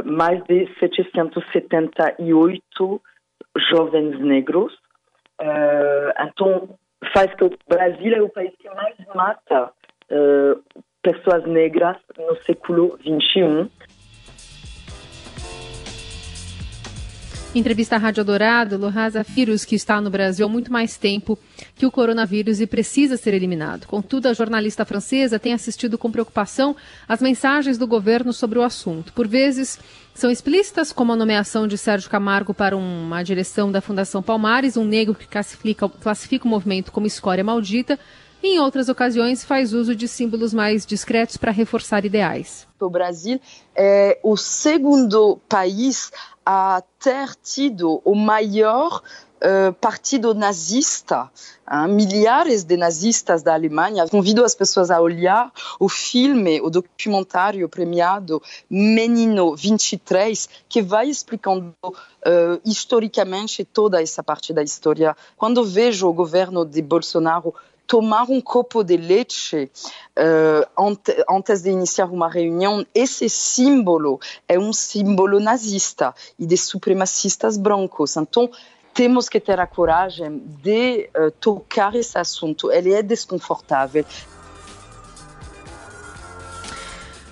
mais 0.05 0.43
de 0.45 0.69
778 0.79 3.03
jovens 3.71 4.21
negros. 4.21 4.73
Então, 6.21 6.69
faz 7.13 7.35
que 7.35 7.45
o 7.45 7.51
Brasil 7.67 8.15
é 8.15 8.23
o 8.23 8.29
país 8.29 8.53
que 8.59 8.69
mais 8.71 8.95
mata 9.15 9.73
pessoas 11.03 11.45
negras 11.47 11.97
no 12.19 12.37
século 12.43 12.99
XXI. 13.01 13.71
Entrevista 17.59 17.97
à 17.97 17.99
Rádio 17.99 18.23
Dourado, 18.23 18.77
Lohasa 18.77 19.23
vírus 19.23 19.65
que 19.65 19.75
está 19.75 19.99
no 19.99 20.11
Brasil 20.11 20.45
há 20.45 20.49
muito 20.49 20.71
mais 20.71 20.99
tempo 20.99 21.39
que 21.75 21.87
o 21.87 21.91
coronavírus 21.91 22.61
e 22.61 22.67
precisa 22.67 23.17
ser 23.17 23.33
eliminado. 23.33 23.87
Contudo, 23.87 24.27
a 24.27 24.35
jornalista 24.35 24.85
francesa 24.85 25.39
tem 25.39 25.55
assistido 25.55 25.97
com 25.97 26.13
preocupação 26.13 26.77
as 27.09 27.23
mensagens 27.23 27.79
do 27.79 27.87
governo 27.87 28.31
sobre 28.31 28.59
o 28.59 28.63
assunto. 28.63 29.11
Por 29.15 29.27
vezes, 29.27 29.79
são 30.13 30.31
explícitas, 30.31 30.93
como 30.93 31.15
a 31.15 31.17
nomeação 31.17 31.67
de 31.67 31.79
Sérgio 31.79 32.11
Camargo 32.11 32.53
para 32.53 32.77
uma 32.77 33.23
direção 33.23 33.73
da 33.73 33.81
Fundação 33.81 34.23
Palmares, 34.23 34.77
um 34.77 34.85
negro 34.85 35.15
que 35.15 35.27
classifica, 35.27 35.89
classifica 35.89 36.45
o 36.45 36.51
movimento 36.51 36.93
como 36.93 37.07
escória 37.07 37.43
maldita, 37.43 37.99
em 38.43 38.59
outras 38.59 38.89
ocasiões 38.89 39.45
faz 39.45 39.73
uso 39.73 39.95
de 39.95 40.07
símbolos 40.07 40.55
mais 40.55 40.87
discretos 40.87 41.37
para 41.37 41.51
reforçar 41.51 42.05
ideais. 42.05 42.67
O 42.79 42.91
Brasil 42.91 43.41
é 43.75 44.19
o 44.23 44.37
segundo 44.37 45.39
país 45.49 46.11
a 46.45 46.83
ter 47.01 47.35
tido 47.43 48.01
o 48.05 48.15
maior 48.15 49.03
Uh, 49.37 49.71
partido 49.75 50.33
nazista, 50.33 51.31
hein? 51.71 51.95
milhares 51.95 52.65
de 52.65 52.75
nazistas 52.75 53.43
da 53.43 53.53
Alemanha. 53.53 54.09
Convido 54.09 54.43
as 54.43 54.55
pessoas 54.55 54.91
a 54.91 54.99
olhar 54.99 55.53
o 55.79 55.91
filme, 55.91 56.59
o 56.63 56.71
documentário 56.71 57.69
premiado 57.69 58.43
Menino 58.69 59.55
23, 59.55 60.49
que 60.67 60.81
vai 60.81 61.11
explicando 61.11 61.75
uh, 61.85 62.61
historicamente 62.65 63.63
toda 63.63 64.03
essa 64.03 64.23
parte 64.23 64.55
da 64.55 64.63
história. 64.63 65.15
Quando 65.37 65.63
vejo 65.63 66.09
o 66.09 66.15
governo 66.15 66.65
de 66.65 66.81
Bolsonaro 66.81 67.55
tomar 67.87 68.29
um 68.31 68.41
copo 68.41 68.83
de 68.83 68.97
leite 68.97 69.71
uh, 70.19 70.85
antes 71.29 71.63
de 71.63 71.71
iniciar 71.71 72.07
uma 72.07 72.29
reunião, 72.29 72.85
esse 72.95 73.29
símbolo 73.29 74.21
é 74.49 74.59
um 74.59 74.73
símbolo 74.73 75.39
nazista 75.39 76.15
e 76.39 76.47
de 76.47 76.57
supremacistas 76.57 77.57
brancos. 77.57 78.17
Então, 78.17 78.51
temos 78.93 79.29
que 79.29 79.39
ter 79.39 79.61
a 79.61 79.67
coragem 79.67 80.43
de 80.63 81.11
uh, 81.15 81.31
tocar 81.33 81.95
esse 81.95 82.19
assunto. 82.19 82.73
Ele 82.73 82.93
é 82.93 83.03
desconfortável. 83.03 84.05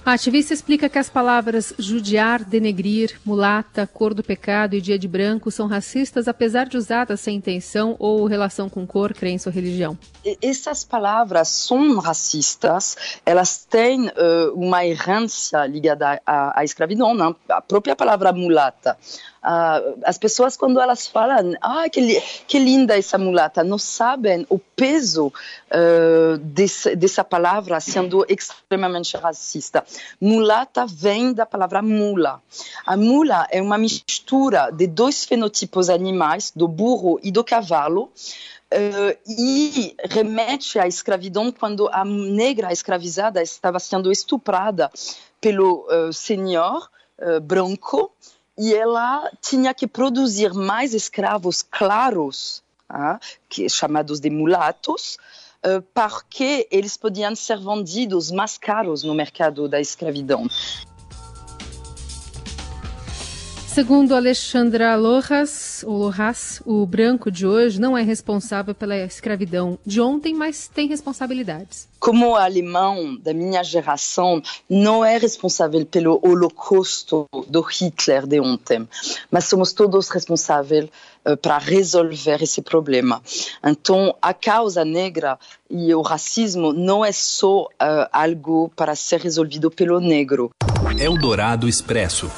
A 0.05 0.13
ativista 0.13 0.53
explica 0.53 0.87
que 0.87 0.99
as 0.99 1.09
palavras 1.09 1.73
judiar, 1.79 2.45
denegrir, 2.45 3.19
mulata, 3.25 3.87
cor 3.87 4.13
do 4.13 4.23
pecado 4.23 4.77
e 4.77 4.81
dia 4.81 4.99
de 4.99 5.09
branco 5.09 5.51
são 5.51 5.67
racistas, 5.67 6.29
apesar 6.29 6.67
de 6.67 6.77
usadas 6.77 7.21
sem 7.21 7.37
intenção 7.37 7.97
ou 7.99 8.27
relação 8.27 8.69
com 8.69 8.87
cor, 8.87 9.15
crença 9.15 9.49
ou 9.49 9.55
religião. 9.55 9.97
Essas 10.43 10.85
palavras 10.85 11.49
são 11.49 11.99
racistas, 12.01 13.19
elas 13.25 13.65
têm 13.65 14.09
uh, 14.09 14.53
uma 14.55 14.85
errância 14.85 15.65
ligada 15.65 16.21
à, 16.27 16.61
à 16.61 16.65
escravidão. 16.65 17.15
Não? 17.15 17.35
A 17.49 17.63
própria 17.63 17.97
palavra 17.97 18.31
mulata 18.31 18.99
Uh, 19.45 20.01
as 20.07 20.17
pessoas, 20.17 20.57
quando 20.57 20.81
elas 20.81 21.07
falam, 21.07 21.53
ah, 21.61 21.87
que, 21.91 22.19
que 22.49 22.59
linda 22.59 22.97
essa 22.97 23.19
mulata, 23.19 23.63
não 23.63 23.77
sabem 23.77 24.47
o 24.49 24.59
peso 24.59 25.27
uh, 25.27 26.39
desse, 26.39 26.97
dessa 26.97 27.23
palavra 27.23 27.79
sendo 27.79 28.25
extremamente 28.27 29.19
racista. 29.19 29.85
Mulata 30.19 30.87
vem 30.87 31.35
da 31.35 31.45
palavra 31.45 31.83
mula. 31.83 32.41
A 32.87 32.97
mula 32.97 33.47
é 33.51 33.61
uma 33.61 33.77
mistura 33.77 34.71
de 34.71 34.87
dois 34.87 35.27
fenotipos 35.27 35.91
animais, 35.91 36.51
do 36.57 36.67
burro 36.67 37.21
e 37.23 37.31
do 37.31 37.45
cavalo. 37.45 38.11
Uh, 38.73 39.15
e 39.29 39.95
remete 40.09 40.79
à 40.79 40.89
escravidão 40.89 41.53
quando 41.53 41.87
a 41.93 42.03
negra 42.03 42.73
escravizada 42.73 43.43
estava 43.43 43.79
sendo 43.79 44.11
estuprada 44.11 44.91
pelo 45.39 45.87
senhor 46.11 46.89
branco 47.43 48.11
e 48.57 48.75
ela 48.75 49.31
tinha 49.41 49.75
que 49.75 49.87
produzir 49.87 50.53
mais 50.53 50.95
escravos 50.95 51.63
claros, 51.63 52.63
ah, 52.89 53.19
que, 53.49 53.69
chamados 53.69 54.21
de 54.21 54.31
mulatos, 54.31 55.19
uh, 55.65 55.83
porque 55.93 56.69
eles 56.71 56.97
podiam 56.97 57.35
ser 57.35 57.59
vendidos 57.59 58.31
mais 58.31 58.57
caros 58.57 59.03
no 59.03 59.15
mercado 59.15 59.69
da 59.69 59.81
escravidão. 59.81 60.47
Segundo 63.75 64.14
Alexandra 64.14 64.95
Lojas, 64.95 65.83
ou 65.85 65.97
Lojas, 65.97 66.62
o 66.64 66.87
branco 66.87 67.28
de 67.28 67.45
hoje 67.45 67.81
não 67.81 67.99
é 67.99 68.02
responsável 68.02 68.73
pela 68.73 68.97
escravidão 68.99 69.76
de 69.85 70.00
ontem, 70.00 70.33
mas 70.33 70.69
tem 70.69 70.87
responsabilidades. 70.87 71.88
Como 71.99 72.37
alemão 72.37 73.16
da 73.16 73.35
minha 73.35 73.64
geração, 73.64 74.40
não 74.71 75.04
é 75.04 75.19
responsável 75.19 75.85
pelo 75.85 76.21
holocausto 76.23 77.26
do 77.49 77.62
Hitler 77.62 78.28
de 78.28 78.38
ontem, 78.38 78.88
mas 79.28 79.47
somos 79.47 79.73
todos 79.73 80.09
responsáveis 80.09 80.88
uh, 81.26 81.37
para 81.37 81.59
resolver 81.59 82.45
esse 82.45 82.62
problema. 82.62 83.21
Então, 83.61 84.14
a 84.23 84.33
causa 84.33 84.85
negra 84.85 85.37
e 85.69 85.93
o 85.93 86.00
racismo 86.00 86.73
não 86.73 87.04
é 87.04 87.11
só 87.11 87.62
uh, 87.62 87.69
algo 88.12 88.71
para 88.76 88.95
ser 88.95 89.21
resolvido 89.21 89.69
pelo 89.69 89.99
negro. 89.99 90.52
Eldorado 90.97 91.69
Expresso. 91.69 92.31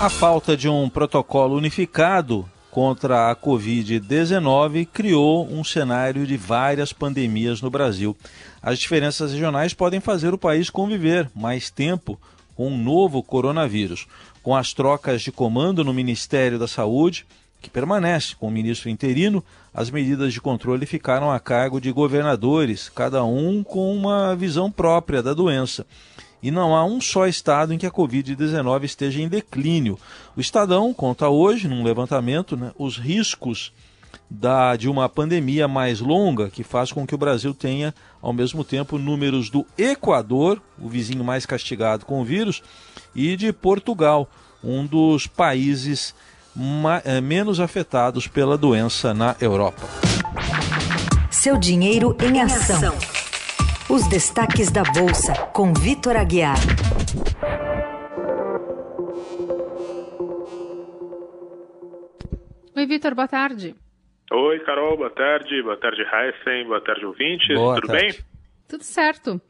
A 0.00 0.08
falta 0.08 0.56
de 0.56 0.68
um 0.68 0.88
protocolo 0.88 1.56
unificado 1.56 2.48
contra 2.70 3.32
a 3.32 3.34
Covid-19 3.34 4.86
criou 4.86 5.44
um 5.52 5.64
cenário 5.64 6.24
de 6.24 6.36
várias 6.36 6.92
pandemias 6.92 7.60
no 7.60 7.68
Brasil. 7.68 8.16
As 8.62 8.78
diferenças 8.78 9.32
regionais 9.32 9.74
podem 9.74 9.98
fazer 9.98 10.32
o 10.32 10.38
país 10.38 10.70
conviver 10.70 11.28
mais 11.34 11.68
tempo 11.68 12.16
com 12.54 12.68
um 12.68 12.78
novo 12.78 13.24
coronavírus. 13.24 14.06
Com 14.40 14.54
as 14.54 14.72
trocas 14.72 15.20
de 15.20 15.32
comando 15.32 15.82
no 15.82 15.92
Ministério 15.92 16.60
da 16.60 16.68
Saúde, 16.68 17.26
que 17.60 17.68
permanece 17.68 18.36
com 18.36 18.46
o 18.46 18.52
ministro 18.52 18.88
interino, 18.88 19.42
as 19.74 19.90
medidas 19.90 20.32
de 20.32 20.40
controle 20.40 20.86
ficaram 20.86 21.28
a 21.28 21.40
cargo 21.40 21.80
de 21.80 21.90
governadores, 21.90 22.88
cada 22.88 23.24
um 23.24 23.64
com 23.64 23.92
uma 23.96 24.36
visão 24.36 24.70
própria 24.70 25.20
da 25.24 25.34
doença 25.34 25.84
e 26.42 26.50
não 26.50 26.74
há 26.74 26.84
um 26.84 27.00
só 27.00 27.26
estado 27.26 27.72
em 27.72 27.78
que 27.78 27.86
a 27.86 27.90
Covid-19 27.90 28.84
esteja 28.84 29.20
em 29.20 29.28
declínio. 29.28 29.98
O 30.36 30.40
Estadão 30.40 30.92
conta 30.94 31.28
hoje, 31.28 31.68
num 31.68 31.82
levantamento, 31.82 32.56
né, 32.56 32.72
os 32.78 32.96
riscos 32.96 33.72
da, 34.30 34.76
de 34.76 34.88
uma 34.88 35.08
pandemia 35.08 35.66
mais 35.66 36.00
longa, 36.00 36.50
que 36.50 36.62
faz 36.62 36.92
com 36.92 37.06
que 37.06 37.14
o 37.14 37.18
Brasil 37.18 37.54
tenha, 37.54 37.94
ao 38.20 38.32
mesmo 38.32 38.62
tempo, 38.62 38.98
números 38.98 39.50
do 39.50 39.66
Equador, 39.76 40.60
o 40.78 40.88
vizinho 40.88 41.24
mais 41.24 41.46
castigado 41.46 42.04
com 42.04 42.20
o 42.20 42.24
vírus, 42.24 42.62
e 43.14 43.36
de 43.36 43.52
Portugal, 43.52 44.28
um 44.62 44.84
dos 44.86 45.26
países 45.26 46.14
eh, 47.04 47.20
menos 47.20 47.60
afetados 47.60 48.26
pela 48.26 48.58
doença 48.58 49.14
na 49.14 49.34
Europa. 49.40 49.88
Seu 51.30 51.56
dinheiro 51.56 52.16
em 52.20 52.40
ação. 52.40 53.17
Os 53.90 54.06
destaques 54.06 54.70
da 54.70 54.82
Bolsa, 54.82 55.32
com 55.54 55.72
Vitor 55.72 56.16
Aguiar. 56.16 56.58
Oi, 62.76 62.86
Vitor, 62.86 63.14
boa 63.14 63.26
tarde. 63.26 63.74
Oi, 64.30 64.58
Carol, 64.60 64.96
boa 64.98 65.10
tarde. 65.10 65.62
Boa 65.62 65.76
tarde, 65.78 66.02
Heisen. 66.02 66.66
Boa 66.66 66.80
tarde, 66.82 67.06
ouvintes. 67.06 67.54
Boa 67.56 67.76
Tudo 67.76 67.86
tarde. 67.86 68.06
bem? 68.12 68.24
Tudo 68.68 68.84
certo. 68.84 69.40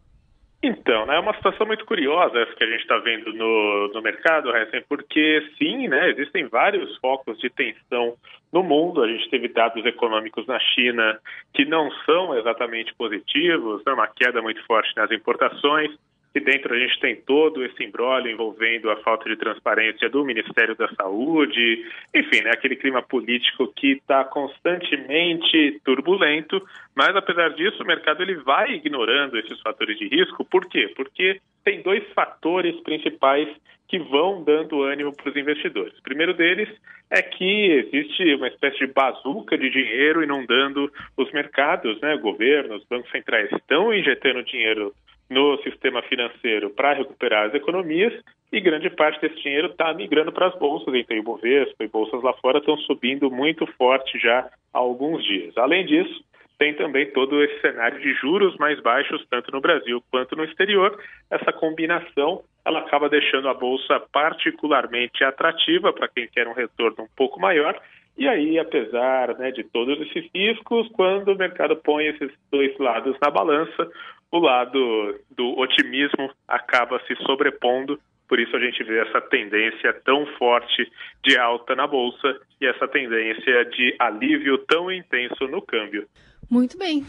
Então, 0.66 1.04
né, 1.04 1.16
é 1.16 1.20
uma 1.20 1.34
situação 1.34 1.66
muito 1.66 1.84
curiosa 1.84 2.38
essa 2.38 2.54
que 2.54 2.64
a 2.64 2.66
gente 2.66 2.80
está 2.80 2.96
vendo 2.96 3.34
no, 3.34 3.88
no 3.92 4.00
mercado, 4.00 4.48
Hessen, 4.48 4.82
porque 4.88 5.46
sim, 5.58 5.88
né, 5.88 6.08
existem 6.08 6.46
vários 6.46 6.96
focos 6.98 7.38
de 7.38 7.50
tensão 7.50 8.14
no 8.50 8.62
mundo. 8.62 9.02
A 9.02 9.08
gente 9.08 9.28
teve 9.28 9.48
dados 9.48 9.84
econômicos 9.84 10.46
na 10.46 10.58
China 10.58 11.18
que 11.52 11.66
não 11.66 11.90
são 12.06 12.34
exatamente 12.38 12.94
positivos, 12.94 13.82
né, 13.84 13.92
uma 13.92 14.08
queda 14.08 14.40
muito 14.40 14.64
forte 14.64 14.90
nas 14.96 15.10
importações. 15.10 15.90
E 16.34 16.40
dentro 16.40 16.74
a 16.74 16.78
gente 16.78 16.98
tem 16.98 17.14
todo 17.14 17.64
esse 17.64 17.84
embrólio 17.84 18.30
envolvendo 18.30 18.90
a 18.90 18.96
falta 18.96 19.28
de 19.28 19.36
transparência 19.36 20.10
do 20.10 20.24
Ministério 20.24 20.74
da 20.74 20.88
Saúde, 20.94 21.86
enfim, 22.12 22.42
né, 22.42 22.50
aquele 22.52 22.74
clima 22.74 23.00
político 23.02 23.72
que 23.74 23.92
está 23.92 24.24
constantemente 24.24 25.80
turbulento, 25.84 26.60
mas 26.94 27.14
apesar 27.14 27.50
disso 27.50 27.82
o 27.82 27.86
mercado 27.86 28.22
ele 28.22 28.34
vai 28.36 28.72
ignorando 28.72 29.38
esses 29.38 29.60
fatores 29.60 29.96
de 29.96 30.08
risco. 30.08 30.44
Por 30.44 30.68
quê? 30.68 30.92
Porque 30.96 31.40
tem 31.64 31.82
dois 31.82 32.02
fatores 32.14 32.74
principais 32.82 33.48
que 33.86 33.98
vão 33.98 34.42
dando 34.42 34.82
ânimo 34.82 35.14
para 35.14 35.30
os 35.30 35.36
investidores. 35.36 35.96
O 35.98 36.02
primeiro 36.02 36.34
deles 36.34 36.68
é 37.10 37.22
que 37.22 37.66
existe 37.70 38.34
uma 38.34 38.48
espécie 38.48 38.78
de 38.78 38.92
bazuca 38.92 39.56
de 39.56 39.70
dinheiro 39.70 40.22
inundando 40.22 40.90
os 41.16 41.30
mercados, 41.32 42.00
né? 42.00 42.16
Governos, 42.16 42.84
bancos 42.90 43.10
centrais 43.12 43.52
estão 43.52 43.94
injetando 43.94 44.42
dinheiro 44.42 44.92
no 45.28 45.56
sistema 45.62 46.02
financeiro 46.02 46.70
para 46.70 46.92
recuperar 46.92 47.46
as 47.46 47.54
economias 47.54 48.12
e 48.52 48.60
grande 48.60 48.88
parte 48.90 49.20
desse 49.20 49.42
dinheiro 49.42 49.68
está 49.68 49.92
migrando 49.92 50.30
para 50.30 50.46
as 50.46 50.58
bolsas, 50.58 50.94
então 50.94 51.18
o 51.18 51.22
Bovespa 51.22 51.82
e 51.82 51.88
bolsas 51.88 52.22
lá 52.22 52.32
fora 52.34 52.58
estão 52.58 52.76
subindo 52.78 53.30
muito 53.30 53.66
forte 53.78 54.18
já 54.18 54.48
há 54.72 54.78
alguns 54.78 55.24
dias. 55.24 55.56
Além 55.56 55.84
disso, 55.84 56.24
tem 56.58 56.74
também 56.74 57.10
todo 57.10 57.42
esse 57.42 57.60
cenário 57.60 58.00
de 58.00 58.14
juros 58.14 58.56
mais 58.58 58.80
baixos, 58.80 59.26
tanto 59.28 59.50
no 59.50 59.60
Brasil 59.60 60.02
quanto 60.10 60.36
no 60.36 60.44
exterior. 60.44 60.96
Essa 61.30 61.52
combinação 61.52 62.42
ela 62.64 62.78
acaba 62.80 63.08
deixando 63.08 63.48
a 63.48 63.54
bolsa 63.54 64.00
particularmente 64.12 65.24
atrativa 65.24 65.92
para 65.92 66.08
quem 66.08 66.28
quer 66.28 66.46
um 66.46 66.54
retorno 66.54 67.04
um 67.04 67.08
pouco 67.16 67.40
maior. 67.40 67.78
E 68.16 68.28
aí, 68.28 68.58
apesar 68.58 69.36
né, 69.36 69.50
de 69.50 69.64
todos 69.64 70.00
esses 70.00 70.30
riscos, 70.32 70.88
quando 70.92 71.32
o 71.32 71.36
mercado 71.36 71.74
põe 71.76 72.06
esses 72.06 72.30
dois 72.50 72.78
lados 72.78 73.16
na 73.20 73.28
balança, 73.28 73.90
o 74.34 74.40
lado 74.40 75.20
do 75.30 75.58
otimismo 75.58 76.30
acaba 76.48 77.00
se 77.06 77.14
sobrepondo, 77.24 77.98
por 78.28 78.40
isso 78.40 78.56
a 78.56 78.58
gente 78.58 78.82
vê 78.82 78.98
essa 79.00 79.20
tendência 79.20 79.92
tão 80.04 80.26
forte 80.38 80.90
de 81.22 81.38
alta 81.38 81.76
na 81.76 81.86
bolsa 81.86 82.36
e 82.60 82.66
essa 82.66 82.88
tendência 82.88 83.64
de 83.66 83.94
alívio 83.98 84.58
tão 84.66 84.90
intenso 84.90 85.46
no 85.46 85.62
câmbio. 85.62 86.08
Muito 86.50 86.76
bem. 86.76 87.04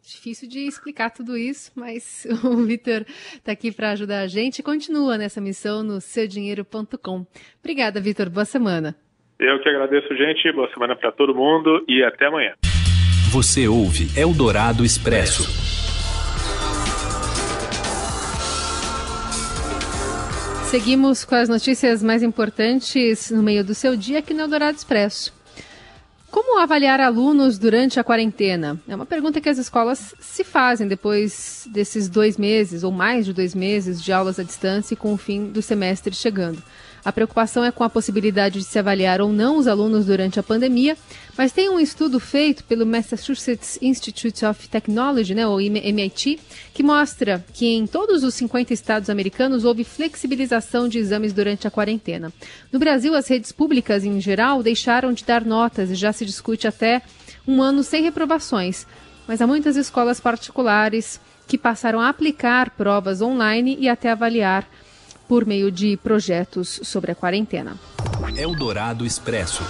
Difícil 0.00 0.48
de 0.48 0.60
explicar 0.60 1.10
tudo 1.10 1.36
isso, 1.36 1.72
mas 1.74 2.26
o 2.44 2.64
Vitor 2.64 3.04
está 3.34 3.52
aqui 3.52 3.72
para 3.72 3.90
ajudar 3.90 4.20
a 4.20 4.26
gente. 4.28 4.62
Continua 4.62 5.18
nessa 5.18 5.40
missão 5.40 5.82
no 5.82 6.00
seudinheiro.com. 6.00 7.26
Obrigada, 7.58 8.00
Vitor. 8.00 8.30
Boa 8.30 8.44
semana. 8.44 8.94
Eu 9.38 9.60
que 9.60 9.68
agradeço, 9.68 10.14
gente. 10.16 10.50
Boa 10.52 10.72
semana 10.72 10.94
para 10.94 11.10
todo 11.10 11.34
mundo 11.34 11.84
e 11.88 12.04
até 12.04 12.26
amanhã. 12.26 12.54
Você 13.32 13.68
ouve 13.68 14.08
Eldorado 14.18 14.84
Expresso. 14.84 15.77
Seguimos 20.70 21.24
com 21.24 21.34
as 21.34 21.48
notícias 21.48 22.02
mais 22.02 22.22
importantes 22.22 23.30
no 23.30 23.42
meio 23.42 23.64
do 23.64 23.74
seu 23.74 23.96
dia 23.96 24.18
aqui 24.18 24.34
no 24.34 24.42
Eldorado 24.42 24.76
Expresso. 24.76 25.32
Como 26.30 26.60
avaliar 26.60 27.00
alunos 27.00 27.56
durante 27.56 27.98
a 27.98 28.04
quarentena? 28.04 28.78
É 28.86 28.94
uma 28.94 29.06
pergunta 29.06 29.40
que 29.40 29.48
as 29.48 29.56
escolas 29.56 30.14
se 30.20 30.44
fazem 30.44 30.86
depois 30.86 31.66
desses 31.72 32.06
dois 32.06 32.36
meses 32.36 32.84
ou 32.84 32.92
mais 32.92 33.24
de 33.24 33.32
dois 33.32 33.54
meses 33.54 34.02
de 34.02 34.12
aulas 34.12 34.38
à 34.38 34.42
distância 34.42 34.92
e 34.92 34.96
com 34.96 35.14
o 35.14 35.16
fim 35.16 35.46
do 35.46 35.62
semestre 35.62 36.14
chegando. 36.14 36.62
A 37.04 37.12
preocupação 37.12 37.64
é 37.64 37.70
com 37.70 37.84
a 37.84 37.90
possibilidade 37.90 38.58
de 38.58 38.64
se 38.64 38.78
avaliar 38.78 39.20
ou 39.20 39.32
não 39.32 39.56
os 39.56 39.66
alunos 39.66 40.06
durante 40.06 40.38
a 40.38 40.42
pandemia, 40.42 40.96
mas 41.36 41.52
tem 41.52 41.68
um 41.68 41.78
estudo 41.78 42.18
feito 42.18 42.64
pelo 42.64 42.84
Massachusetts 42.84 43.78
Institute 43.80 44.44
of 44.44 44.68
Technology, 44.68 45.34
né, 45.34 45.46
ou 45.46 45.60
MIT, 45.60 46.38
que 46.74 46.82
mostra 46.82 47.44
que 47.54 47.66
em 47.66 47.86
todos 47.86 48.24
os 48.24 48.34
50 48.34 48.72
estados 48.74 49.08
americanos 49.08 49.64
houve 49.64 49.84
flexibilização 49.84 50.88
de 50.88 50.98
exames 50.98 51.32
durante 51.32 51.66
a 51.66 51.70
quarentena. 51.70 52.32
No 52.72 52.78
Brasil, 52.78 53.14
as 53.14 53.28
redes 53.28 53.52
públicas 53.52 54.04
em 54.04 54.20
geral 54.20 54.62
deixaram 54.62 55.12
de 55.12 55.24
dar 55.24 55.44
notas 55.44 55.90
e 55.90 55.94
já 55.94 56.12
se 56.12 56.24
discute 56.24 56.66
até 56.66 57.02
um 57.46 57.62
ano 57.62 57.82
sem 57.82 58.02
reprovações. 58.02 58.86
Mas 59.26 59.40
há 59.40 59.46
muitas 59.46 59.76
escolas 59.76 60.20
particulares 60.20 61.20
que 61.46 61.56
passaram 61.56 62.00
a 62.00 62.08
aplicar 62.08 62.70
provas 62.70 63.22
online 63.22 63.76
e 63.80 63.88
até 63.88 64.10
avaliar 64.10 64.68
por 65.28 65.44
meio 65.44 65.70
de 65.70 65.96
projetos 65.98 66.80
sobre 66.82 67.12
a 67.12 67.14
quarentena. 67.14 67.76
Eldorado 68.36 69.04
Expresso. 69.04 69.62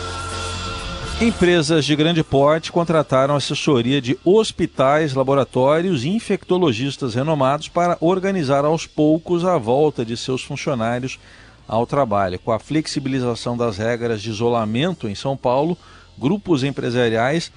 Empresas 1.20 1.84
de 1.84 1.96
grande 1.96 2.22
porte 2.22 2.70
contrataram 2.70 3.34
assessoria 3.34 4.00
de 4.00 4.16
hospitais, 4.24 5.14
laboratórios 5.14 6.04
e 6.04 6.08
infectologistas 6.10 7.16
renomados 7.16 7.68
para 7.68 7.98
organizar 8.00 8.64
aos 8.64 8.86
poucos 8.86 9.44
a 9.44 9.58
volta 9.58 10.04
de 10.04 10.16
seus 10.16 10.44
funcionários 10.44 11.18
ao 11.66 11.84
trabalho. 11.86 12.38
Com 12.38 12.52
a 12.52 12.60
flexibilização 12.60 13.56
das 13.56 13.78
regras 13.78 14.22
de 14.22 14.30
isolamento 14.30 15.08
em 15.08 15.14
São 15.16 15.36
Paulo, 15.36 15.76
grupos 16.16 16.62
empresariais 16.62 17.50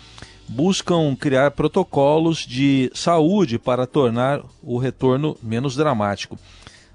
buscam 0.48 1.16
criar 1.16 1.52
protocolos 1.52 2.40
de 2.40 2.92
saúde 2.96 3.60
para 3.60 3.86
tornar 3.86 4.42
o 4.64 4.80
retorno 4.80 5.38
menos 5.42 5.76
dramático. 5.76 6.38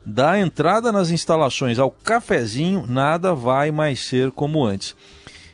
Da 0.08 0.38
entrada 0.38 0.92
nas 0.92 1.10
instalações 1.10 1.80
ao 1.80 1.90
cafezinho, 1.90 2.86
nada 2.88 3.34
vai 3.34 3.72
mais 3.72 3.98
ser 3.98 4.30
como 4.30 4.64
antes. 4.64 4.94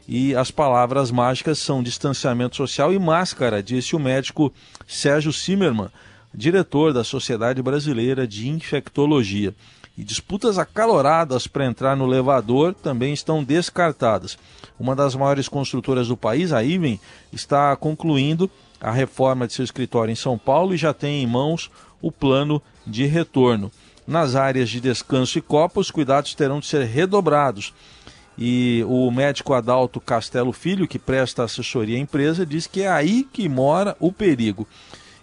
E 0.07 0.35
as 0.35 0.51
palavras 0.51 1.11
mágicas 1.11 1.59
são 1.59 1.83
distanciamento 1.83 2.57
social 2.57 2.93
e 2.93 2.99
máscara, 2.99 3.63
disse 3.63 3.97
o 3.97 3.99
médico 3.99 4.53
Sérgio 4.87 5.33
Zimmermann, 5.33 5.89
diretor 6.35 6.93
da 6.93 7.03
Sociedade 7.03 7.63
Brasileira 7.63 8.27
de 8.27 8.47
Infectologia. 8.47 9.55
E 9.97 10.05
disputas 10.05 10.59
acaloradas 10.59 11.47
para 11.47 11.65
entrar 11.65 11.97
no 11.97 12.05
elevador 12.05 12.75
também 12.75 13.15
estão 13.15 13.43
descartadas. 13.43 14.37
Uma 14.79 14.95
das 14.95 15.15
maiores 15.15 15.49
construtoras 15.49 16.09
do 16.09 16.17
país, 16.17 16.53
a 16.53 16.63
Iven, 16.63 17.01
está 17.33 17.75
concluindo 17.75 18.51
a 18.79 18.91
reforma 18.91 19.47
de 19.47 19.55
seu 19.55 19.65
escritório 19.65 20.13
em 20.13 20.17
São 20.17 20.37
Paulo 20.37 20.75
e 20.75 20.77
já 20.77 20.93
tem 20.93 21.23
em 21.23 21.27
mãos 21.27 21.71
o 22.03 22.13
plano 22.13 22.61
de 22.87 23.07
retorno. 23.07 23.73
Nas 24.13 24.37
áreas 24.37 24.69
de 24.69 24.79
descanso 24.79 25.39
e 25.39 25.41
copa, 25.41 25.81
os 25.81 25.91
cuidados 25.91 26.35
terão 26.35 26.61
de 26.61 26.67
ser 26.67 26.85
redobrados. 26.85 27.73
E 28.37 28.85
o 28.87 29.11
médico 29.11 29.55
Adalto 29.55 29.99
Castelo 30.03 30.53
Filho, 30.53 30.87
que 30.87 30.99
presta 30.99 31.45
assessoria 31.45 31.97
à 31.97 31.99
empresa, 31.99 32.45
diz 32.45 32.67
que 32.67 32.83
é 32.83 32.89
aí 32.91 33.25
que 33.25 33.49
mora 33.49 33.97
o 33.99 34.13
perigo. 34.13 34.69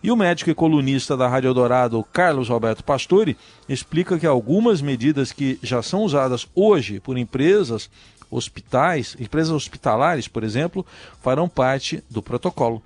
E 0.02 0.10
o 0.10 0.16
médico 0.16 0.50
e 0.50 0.56
colunista 0.56 1.16
da 1.16 1.28
Rádio 1.28 1.50
Eldorado, 1.50 2.04
Carlos 2.12 2.50
Roberto 2.50 2.84
Pastore, 2.84 3.38
explica 3.70 4.18
que 4.18 4.26
algumas 4.26 4.82
medidas 4.82 5.32
que 5.32 5.60
já 5.62 5.84
são 5.84 6.02
usadas 6.02 6.50
hoje 6.56 7.00
por 7.00 7.16
empresas, 7.16 7.92
hospitais, 8.32 9.16
empresas 9.20 9.54
hospitalares, 9.54 10.28
por 10.28 10.44
exemplo, 10.44 10.84
farão 11.22 11.48
parte 11.48 12.04
do 12.10 12.24
protocolo. 12.24 12.82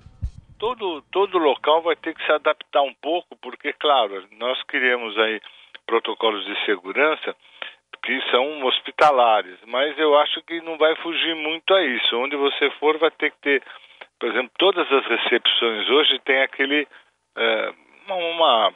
Todo, 0.58 1.02
todo 1.10 1.38
local 1.38 1.82
vai 1.82 1.96
ter 1.96 2.14
que 2.14 2.26
se 2.26 2.32
adaptar 2.32 2.82
um 2.82 2.94
pouco, 3.00 3.34
porque, 3.40 3.72
claro, 3.72 4.22
nós 4.38 4.62
queremos 4.64 5.16
aí 5.16 5.40
protocolos 5.86 6.44
de 6.44 6.64
segurança 6.64 7.34
que 8.02 8.20
são 8.30 8.64
hospitalares, 8.64 9.58
mas 9.66 9.98
eu 9.98 10.16
acho 10.18 10.42
que 10.42 10.60
não 10.60 10.76
vai 10.76 10.94
fugir 10.96 11.34
muito 11.34 11.74
a 11.74 11.82
isso. 11.82 12.18
Onde 12.18 12.36
você 12.36 12.70
for, 12.72 12.98
vai 12.98 13.10
ter 13.10 13.30
que 13.30 13.38
ter, 13.40 13.62
por 14.20 14.28
exemplo, 14.28 14.50
todas 14.58 14.90
as 14.92 15.06
recepções 15.06 15.88
hoje 15.88 16.18
tem 16.20 16.42
aquele 16.42 16.86
é, 17.36 17.72
uma 18.06 18.72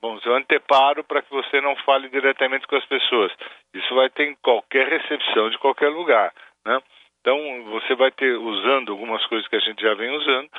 bom, 0.00 0.18
um 0.26 0.34
anteparo 0.34 1.04
para 1.04 1.22
que 1.22 1.30
você 1.30 1.60
não 1.60 1.76
fale 1.76 2.08
diretamente 2.08 2.66
com 2.66 2.76
as 2.76 2.84
pessoas. 2.86 3.32
Isso 3.72 3.94
vai 3.94 4.10
ter 4.10 4.24
em 4.24 4.34
qualquer 4.42 4.88
recepção 4.88 5.48
de 5.48 5.58
qualquer 5.58 5.88
lugar, 5.88 6.32
né? 6.66 6.82
Então, 7.20 7.38
você 7.66 7.94
vai 7.94 8.10
ter 8.10 8.36
usando 8.36 8.90
algumas 8.90 9.24
coisas 9.26 9.46
que 9.46 9.54
a 9.54 9.60
gente 9.60 9.80
já 9.80 9.94
vem 9.94 10.10
usando 10.10 10.50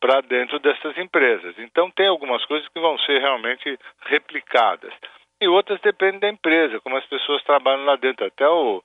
para 0.00 0.20
dentro 0.20 0.60
dessas 0.60 0.96
empresas. 0.96 1.58
Então, 1.58 1.90
tem 1.90 2.06
algumas 2.06 2.44
coisas 2.44 2.68
que 2.68 2.78
vão 2.78 2.96
ser 3.00 3.18
realmente 3.18 3.76
replicadas 4.02 4.94
e 5.42 5.48
outras 5.48 5.80
dependem 5.82 6.20
da 6.20 6.28
empresa, 6.28 6.78
como 6.80 6.96
as 6.96 7.04
pessoas 7.06 7.42
trabalham 7.42 7.84
lá 7.84 7.96
dentro. 7.96 8.24
Até 8.24 8.46
o, 8.46 8.80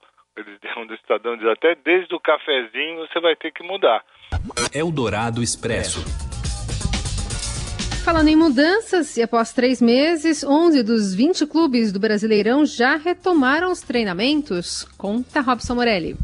onde 0.76 0.92
o 0.92 0.96
Estadão 0.96 1.36
diz, 1.36 1.46
até 1.46 1.76
desde 1.76 2.12
o 2.12 2.20
cafezinho 2.20 3.06
você 3.06 3.20
vai 3.20 3.36
ter 3.36 3.52
que 3.52 3.62
mudar. 3.62 4.02
Eldorado 4.74 5.40
Expresso. 5.40 6.00
falando 8.04 8.28
em 8.28 8.36
mudanças, 8.36 9.16
e 9.16 9.22
após 9.22 9.52
três 9.52 9.80
meses, 9.80 10.42
11 10.42 10.82
dos 10.82 11.14
20 11.14 11.46
clubes 11.46 11.92
do 11.92 12.00
Brasileirão 12.00 12.66
já 12.66 12.96
retomaram 12.96 13.70
os 13.70 13.80
treinamentos. 13.80 14.82
Conta 14.96 15.40
Robson 15.40 15.76
Morelli. 15.76 16.16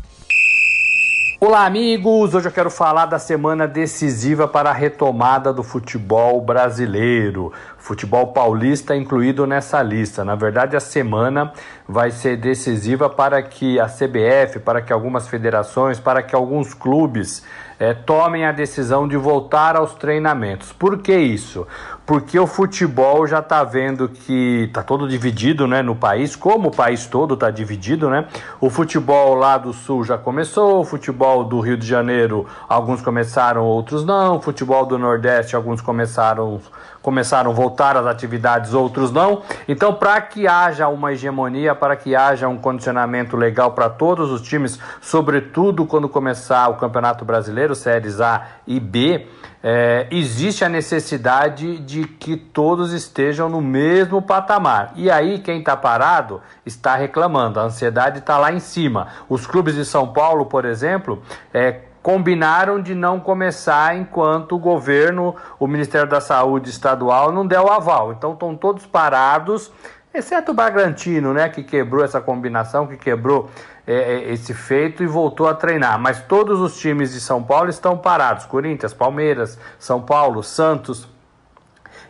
Olá, 1.41 1.67
amigos! 1.67 2.35
Hoje 2.35 2.49
eu 2.49 2.53
quero 2.53 2.71
falar 2.71 3.05
da 3.05 3.19
semana 3.19 3.69
decisiva 3.69 4.49
para 4.49 4.71
a 4.71 4.73
retomada 4.73 5.53
do 5.53 5.63
futebol 5.63 6.41
brasileiro. 6.41 7.53
Futebol 7.85 8.29
paulista 8.29 8.97
incluído 8.97 9.47
nessa 9.47 9.83
lista. 9.83 10.25
Na 10.25 10.35
verdade, 10.35 10.75
a 10.75 10.81
semana 10.81 11.53
vai 11.87 12.11
ser 12.11 12.39
decisiva 12.39 13.11
para 13.11 13.43
que 13.43 13.79
a 13.79 13.85
CBF, 13.85 14.61
para 14.61 14.81
que 14.81 14.91
algumas 14.91 15.29
federações, 15.29 16.01
para 16.01 16.23
que 16.23 16.35
alguns 16.35 16.73
clubes 16.73 17.45
é, 17.79 17.93
tomem 17.93 18.47
a 18.47 18.53
decisão 18.53 19.07
de 19.07 19.19
voltar 19.19 19.77
aos 19.77 19.95
treinamentos. 19.95 20.73
Por 20.73 20.99
que 20.99 21.15
isso? 21.15 21.67
Porque 22.07 22.39
o 22.39 22.47
futebol 22.47 23.27
já 23.27 23.41
está 23.41 23.63
vendo 23.65 24.09
que 24.09 24.65
está 24.69 24.83
todo 24.83 25.07
dividido 25.07 25.67
né, 25.67 25.83
no 25.83 25.95
país, 25.95 26.35
como 26.35 26.69
o 26.69 26.75
país 26.75 27.07
todo 27.07 27.35
está 27.35 27.51
dividido, 27.51 28.09
né? 28.09 28.27
O 28.61 28.71
futebol 28.71 29.35
lá 29.35 29.59
do 29.59 29.75
sul 29.75 30.05
já 30.05 30.17
começou, 30.17 30.81
o 30.81 30.85
futebol 30.85 31.45
do 31.45 31.61
Rio 31.61 31.77
de 31.77 31.87
Janeiro, 31.87 32.47
alguns 32.69 33.03
começaram, 33.03 33.65
outros 33.65 34.05
não, 34.05 34.37
o 34.37 34.41
futebol 34.41 34.87
do 34.87 34.99
Nordeste, 34.99 35.57
alguns 35.57 35.81
começaram 35.81 36.61
começaram 37.05 37.51
a 37.51 37.55
voltar 37.55 37.99
às 37.99 38.07
atividades, 38.07 38.73
outros 38.73 39.13
não. 39.13 39.43
Então, 39.69 39.93
para 39.93 40.19
que 40.23 40.49
haja 40.49 40.89
uma 40.89 41.13
hegemonia, 41.13 41.75
para 41.75 41.95
que 41.97 42.17
haja 42.17 42.49
um 42.49 42.57
condicionamento 42.57 43.37
legal 43.37 43.73
para 43.73 43.91
todos 43.91 44.33
os 44.33 44.41
times, 44.41 44.79
sobretudo 45.03 45.85
quando 45.85 46.09
começar 46.09 46.67
o 46.71 46.77
Campeonato 46.77 47.23
Brasileiro, 47.23 47.75
séries 47.75 48.23
A 48.23 48.47
e 48.67 48.81
B, 48.81 49.27
é, 49.63 50.07
existe 50.11 50.65
a 50.65 50.69
necessidade 50.69 51.79
de 51.81 52.05
que 52.05 52.39
todos 52.39 52.95
estejam 52.95 53.51
no 53.51 53.61
mesmo 53.61 54.23
patamar. 54.23 54.93
E 54.97 55.11
aí, 55.11 55.41
quem 55.41 55.59
está 55.59 55.77
parado 55.77 56.41
está 56.65 56.97
reclamando, 56.97 57.61
a 57.61 57.65
ansiedade 57.65 58.21
está 58.21 58.39
lá 58.39 58.51
em 58.51 58.61
cima. 58.61 59.09
Os 59.29 59.47
clubes 59.47 59.75
de 59.75 59.85
São 59.85 60.11
Paulo, 60.11 60.47
por 60.47 60.65
exemplo, 60.65 61.23
é, 61.53 61.81
combinaram 62.05 62.83
de 62.83 62.95
não 62.95 63.19
começar 63.19 63.97
enquanto 63.97 64.57
o 64.57 64.59
governo, 64.59 65.35
o 65.59 65.67
Ministério 65.67 66.07
da 66.07 66.21
Saúde 66.21 66.69
estadual 66.69 67.33
não 67.33 67.47
der 67.47 67.61
o 67.61 67.71
aval. 67.71 68.13
Então 68.13 68.35
estão 68.35 68.55
todos 68.55 68.85
parados, 68.85 69.73
exceto 70.13 70.53
o 70.53 70.55
Bragantino, 70.55 71.33
né, 71.33 71.49
que 71.49 71.63
quebrou 71.63 72.05
essa 72.05 72.21
combinação, 72.21 72.87
que 72.87 72.99
quebrou 72.99 73.49
é, 73.87 73.95
é, 73.95 74.33
esse 74.35 74.53
feito 74.53 75.03
e 75.03 75.07
voltou 75.07 75.49
a 75.49 75.55
treinar. 75.55 75.99
Mas 75.99 76.21
todos 76.21 76.61
os 76.61 76.79
times 76.79 77.15
de 77.15 77.21
São 77.23 77.43
Paulo 77.43 77.71
estão 77.71 77.97
parados: 77.97 78.45
Corinthians, 78.45 78.93
Palmeiras, 78.93 79.59
São 79.79 80.03
Paulo, 80.03 80.43
Santos. 80.43 81.09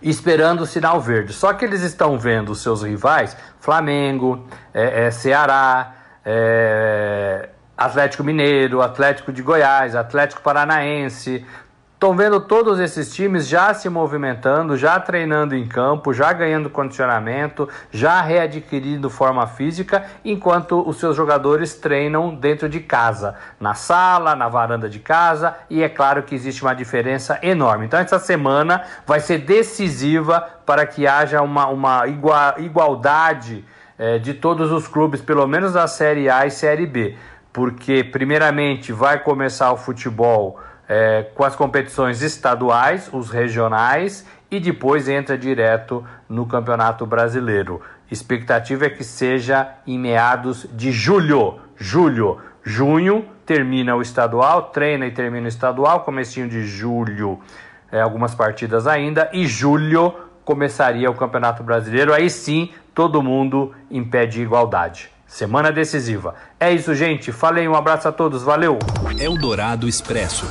Esperando 0.03 0.63
o 0.63 0.67
sinal 0.67 1.01
verde. 1.01 1.33
Só 1.33 1.53
que 1.53 1.65
eles 1.65 1.83
estão 1.83 2.19
vendo 2.19 2.51
os 2.51 2.61
seus 2.63 2.83
rivais, 2.83 3.37
Flamengo, 3.61 4.45
é, 4.75 5.07
é 5.07 5.11
Ceará, 5.11 5.95
é, 6.25 7.49
Atlético 7.77 8.23
Mineiro, 8.23 8.81
Atlético 8.81 9.33
de 9.33 9.43
Goiás, 9.43 9.97
Atlético 9.97 10.43
Paranaense. 10.43 11.45
Estão 11.95 12.15
vendo 12.15 12.39
todos 12.39 12.79
esses 12.79 13.15
times 13.15 13.49
já 13.49 13.73
se 13.73 13.89
movimentando, 13.89 14.77
já 14.77 15.01
treinando 15.01 15.57
em 15.57 15.67
campo, 15.67 16.13
já 16.13 16.33
ganhando 16.35 16.69
condicionamento, 16.69 17.67
já 17.91 18.21
readquirindo 18.21 19.09
forma 19.09 19.47
física, 19.47 20.05
enquanto 20.23 20.87
os 20.87 20.99
seus 20.99 21.17
jogadores 21.17 21.75
treinam 21.75 22.35
dentro 22.35 22.69
de 22.69 22.81
casa, 22.81 23.37
na 23.59 23.73
sala, 23.73 24.37
na 24.37 24.49
varanda 24.49 24.89
de 24.89 24.99
casa, 24.99 25.57
e 25.71 25.83
é 25.83 25.89
claro 25.89 26.25
que 26.25 26.35
existe 26.35 26.63
uma 26.63 26.75
diferença 26.75 27.39
enorme. 27.43 27.87
Então, 27.87 27.99
essa 27.99 28.19
semana 28.19 28.83
vai 29.07 29.21
ser 29.21 29.39
decisiva 29.39 30.47
para 30.67 30.85
que 30.87 31.07
haja 31.07 31.41
uma, 31.41 31.69
uma 31.69 32.05
igualdade 32.59 33.65
é, 33.97 34.19
de 34.19 34.35
todos 34.35 34.71
os 34.71 34.87
clubes, 34.87 35.23
pelo 35.23 35.47
menos 35.47 35.73
da 35.73 35.87
Série 35.87 36.29
A 36.29 36.45
e 36.45 36.51
Série 36.51 36.87
B 36.87 37.17
porque 37.55 38.03
primeiramente 38.03 38.93
vai 38.93 39.21
começar 39.21 39.71
o 39.71 39.77
futebol 39.77 40.59
é, 40.89 41.23
com 41.37 41.45
as 41.45 41.55
competições 41.55 42.21
estaduais, 42.21 43.09
os 43.13 43.31
regionais, 43.31 44.27
e 44.51 44.59
depois 44.59 45.09
entra 45.09 45.39
direto 45.39 46.05
no 46.29 46.47
Campeonato 46.47 47.07
Brasileiro. 47.07 47.81
Expectativa 48.11 48.87
é 48.87 48.91
que 48.91 49.05
seja 49.05 49.69
em 49.87 49.97
meados 49.97 50.67
de 50.73 50.91
julho. 50.91 51.61
Julho, 51.77 52.41
junho 52.61 53.25
termina 53.47 53.95
o 53.95 54.03
estadual, 54.03 54.71
treina 54.71 55.07
e 55.07 55.13
termina 55.13 55.47
o 55.47 55.49
estadual, 55.49 56.01
comecinho 56.01 56.49
de 56.49 56.67
julho, 56.67 57.39
é, 57.93 58.01
algumas 58.01 58.35
partidas 58.35 58.89
ainda, 58.89 59.31
e 59.33 59.47
julho 59.47 60.13
começaria 60.45 61.09
o 61.09 61.15
Campeonato 61.15 61.63
Brasileiro. 61.63 62.13
Aí 62.13 62.29
sim, 62.29 62.73
todo 62.93 63.23
mundo 63.23 63.73
em 63.89 64.03
pé 64.03 64.27
de 64.27 64.43
igualdade. 64.43 65.14
Semana 65.27 65.73
decisiva. 65.73 66.35
É 66.61 66.73
isso, 66.73 66.95
gente. 66.95 67.33
Falei, 67.33 67.67
um 67.67 67.75
abraço 67.75 68.09
a 68.09 68.13
todos. 68.13 68.43
Valeu. 68.43 68.79
Eldorado 69.19 69.89
Expresso. 69.89 70.47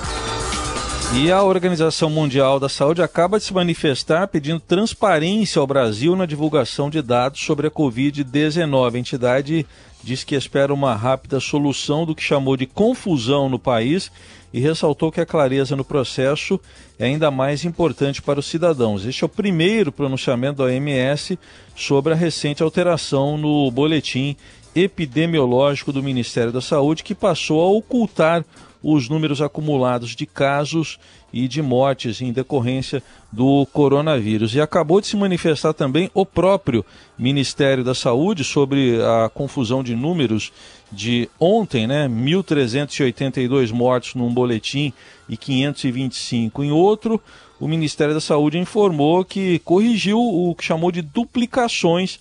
E 1.15 1.31
a 1.31 1.43
Organização 1.43 2.09
Mundial 2.09 2.59
da 2.59 2.67
Saúde 2.67 3.03
acaba 3.03 3.37
de 3.37 3.45
se 3.45 3.53
manifestar 3.53 4.27
pedindo 4.27 4.59
transparência 4.59 5.59
ao 5.59 5.67
Brasil 5.67 6.15
na 6.15 6.25
divulgação 6.25 6.89
de 6.89 7.03
dados 7.03 7.39
sobre 7.41 7.67
a 7.67 7.71
Covid-19. 7.71 8.95
A 8.95 8.97
entidade 8.97 9.65
diz 10.03 10.23
que 10.23 10.33
espera 10.33 10.73
uma 10.73 10.95
rápida 10.95 11.39
solução 11.39 12.03
do 12.03 12.15
que 12.15 12.23
chamou 12.23 12.57
de 12.57 12.65
confusão 12.65 13.47
no 13.47 13.59
país 13.59 14.11
e 14.51 14.59
ressaltou 14.59 15.11
que 15.11 15.21
a 15.21 15.25
clareza 15.25 15.75
no 15.75 15.85
processo 15.85 16.59
é 16.97 17.05
ainda 17.05 17.29
mais 17.29 17.63
importante 17.63 18.21
para 18.21 18.39
os 18.39 18.47
cidadãos. 18.47 19.05
Este 19.05 19.23
é 19.23 19.25
o 19.25 19.29
primeiro 19.29 19.91
pronunciamento 19.91 20.57
da 20.57 20.65
OMS 20.65 21.37
sobre 21.75 22.13
a 22.13 22.15
recente 22.15 22.63
alteração 22.63 23.37
no 23.37 23.69
boletim 23.69 24.35
epidemiológico 24.75 25.91
do 25.91 26.03
Ministério 26.03 26.51
da 26.51 26.61
Saúde, 26.61 27.03
que 27.03 27.15
passou 27.15 27.61
a 27.61 27.67
ocultar 27.67 28.43
os 28.83 29.07
números 29.07 29.41
acumulados 29.41 30.15
de 30.15 30.25
casos 30.25 30.99
e 31.31 31.47
de 31.47 31.61
mortes 31.61 32.21
em 32.21 32.33
decorrência 32.33 33.01
do 33.31 33.65
coronavírus. 33.67 34.53
E 34.53 34.61
acabou 34.61 34.99
de 34.99 35.07
se 35.07 35.15
manifestar 35.15 35.73
também 35.73 36.11
o 36.13 36.25
próprio 36.25 36.85
Ministério 37.17 37.83
da 37.83 37.95
Saúde 37.95 38.43
sobre 38.43 38.99
a 39.01 39.29
confusão 39.29 39.81
de 39.81 39.95
números 39.95 40.51
de 40.91 41.29
ontem, 41.39 41.87
né? 41.87 42.07
1.382 42.07 43.71
mortos 43.71 44.13
num 44.15 44.31
boletim 44.31 44.93
e 45.27 45.37
525 45.37 46.63
em 46.63 46.71
outro. 46.71 47.19
O 47.59 47.67
Ministério 47.67 48.13
da 48.13 48.21
Saúde 48.21 48.59
informou 48.59 49.23
que 49.23 49.59
corrigiu 49.59 50.19
o 50.19 50.53
que 50.53 50.63
chamou 50.63 50.91
de 50.91 51.01
duplicações 51.01 52.19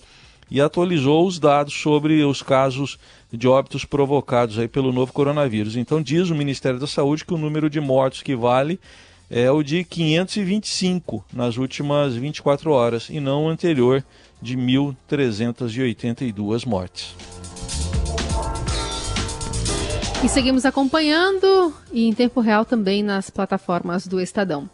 e 0.53 0.61
atualizou 0.61 1.25
os 1.25 1.37
dados 1.39 1.73
sobre 1.73 2.23
os 2.23 2.43
casos 2.43 2.99
de 3.31 3.47
óbitos 3.47 3.85
provocados 3.85 4.59
aí 4.59 4.67
pelo 4.67 4.93
novo 4.93 5.11
coronavírus. 5.11 5.75
Então 5.75 5.99
diz 5.99 6.29
o 6.29 6.35
Ministério 6.35 6.79
da 6.79 6.85
Saúde 6.85 7.25
que 7.25 7.33
o 7.33 7.39
número 7.39 7.71
de 7.71 7.81
mortos 7.81 8.21
que 8.21 8.35
vale 8.35 8.79
é 9.31 9.49
o 9.49 9.63
de 9.63 9.83
525 9.83 11.25
nas 11.33 11.57
últimas 11.57 12.13
24 12.13 12.69
horas 12.69 13.09
e 13.09 13.19
não 13.19 13.45
o 13.45 13.49
anterior 13.49 14.05
de 14.39 14.55
1.382 14.55 16.67
mortes. 16.67 17.15
E 20.23 20.29
seguimos 20.29 20.65
acompanhando 20.65 21.73
e 21.91 22.07
em 22.07 22.13
tempo 22.13 22.41
real 22.41 22.63
também 22.63 23.01
nas 23.01 23.31
plataformas 23.31 24.05
do 24.05 24.21
Estadão. 24.21 24.69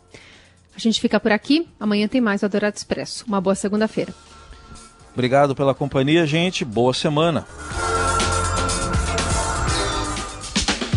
A 0.75 0.79
gente 0.79 0.99
fica 0.99 1.21
por 1.21 1.31
aqui. 1.31 1.69
Amanhã 1.79 2.09
tem 2.09 2.19
mais 2.19 2.43
o 2.43 2.45
Adorado 2.45 2.75
Expresso. 2.75 3.23
Uma 3.25 3.39
boa 3.39 3.55
segunda-feira. 3.55 4.13
Obrigado 5.13 5.55
pela 5.55 5.73
companhia, 5.73 6.25
gente. 6.25 6.63
Boa 6.63 6.93
semana. 6.93 7.45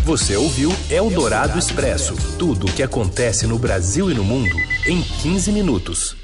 Você 0.05 0.35
ouviu 0.35 0.69
Eldorado 0.89 1.57
Expresso 1.57 2.15
tudo 2.37 2.67
o 2.67 2.71
que 2.71 2.83
acontece 2.83 3.47
no 3.47 3.57
Brasil 3.57 4.11
e 4.11 4.13
no 4.13 4.23
mundo 4.23 4.55
em 4.85 5.01
15 5.01 5.51
minutos. 5.51 6.22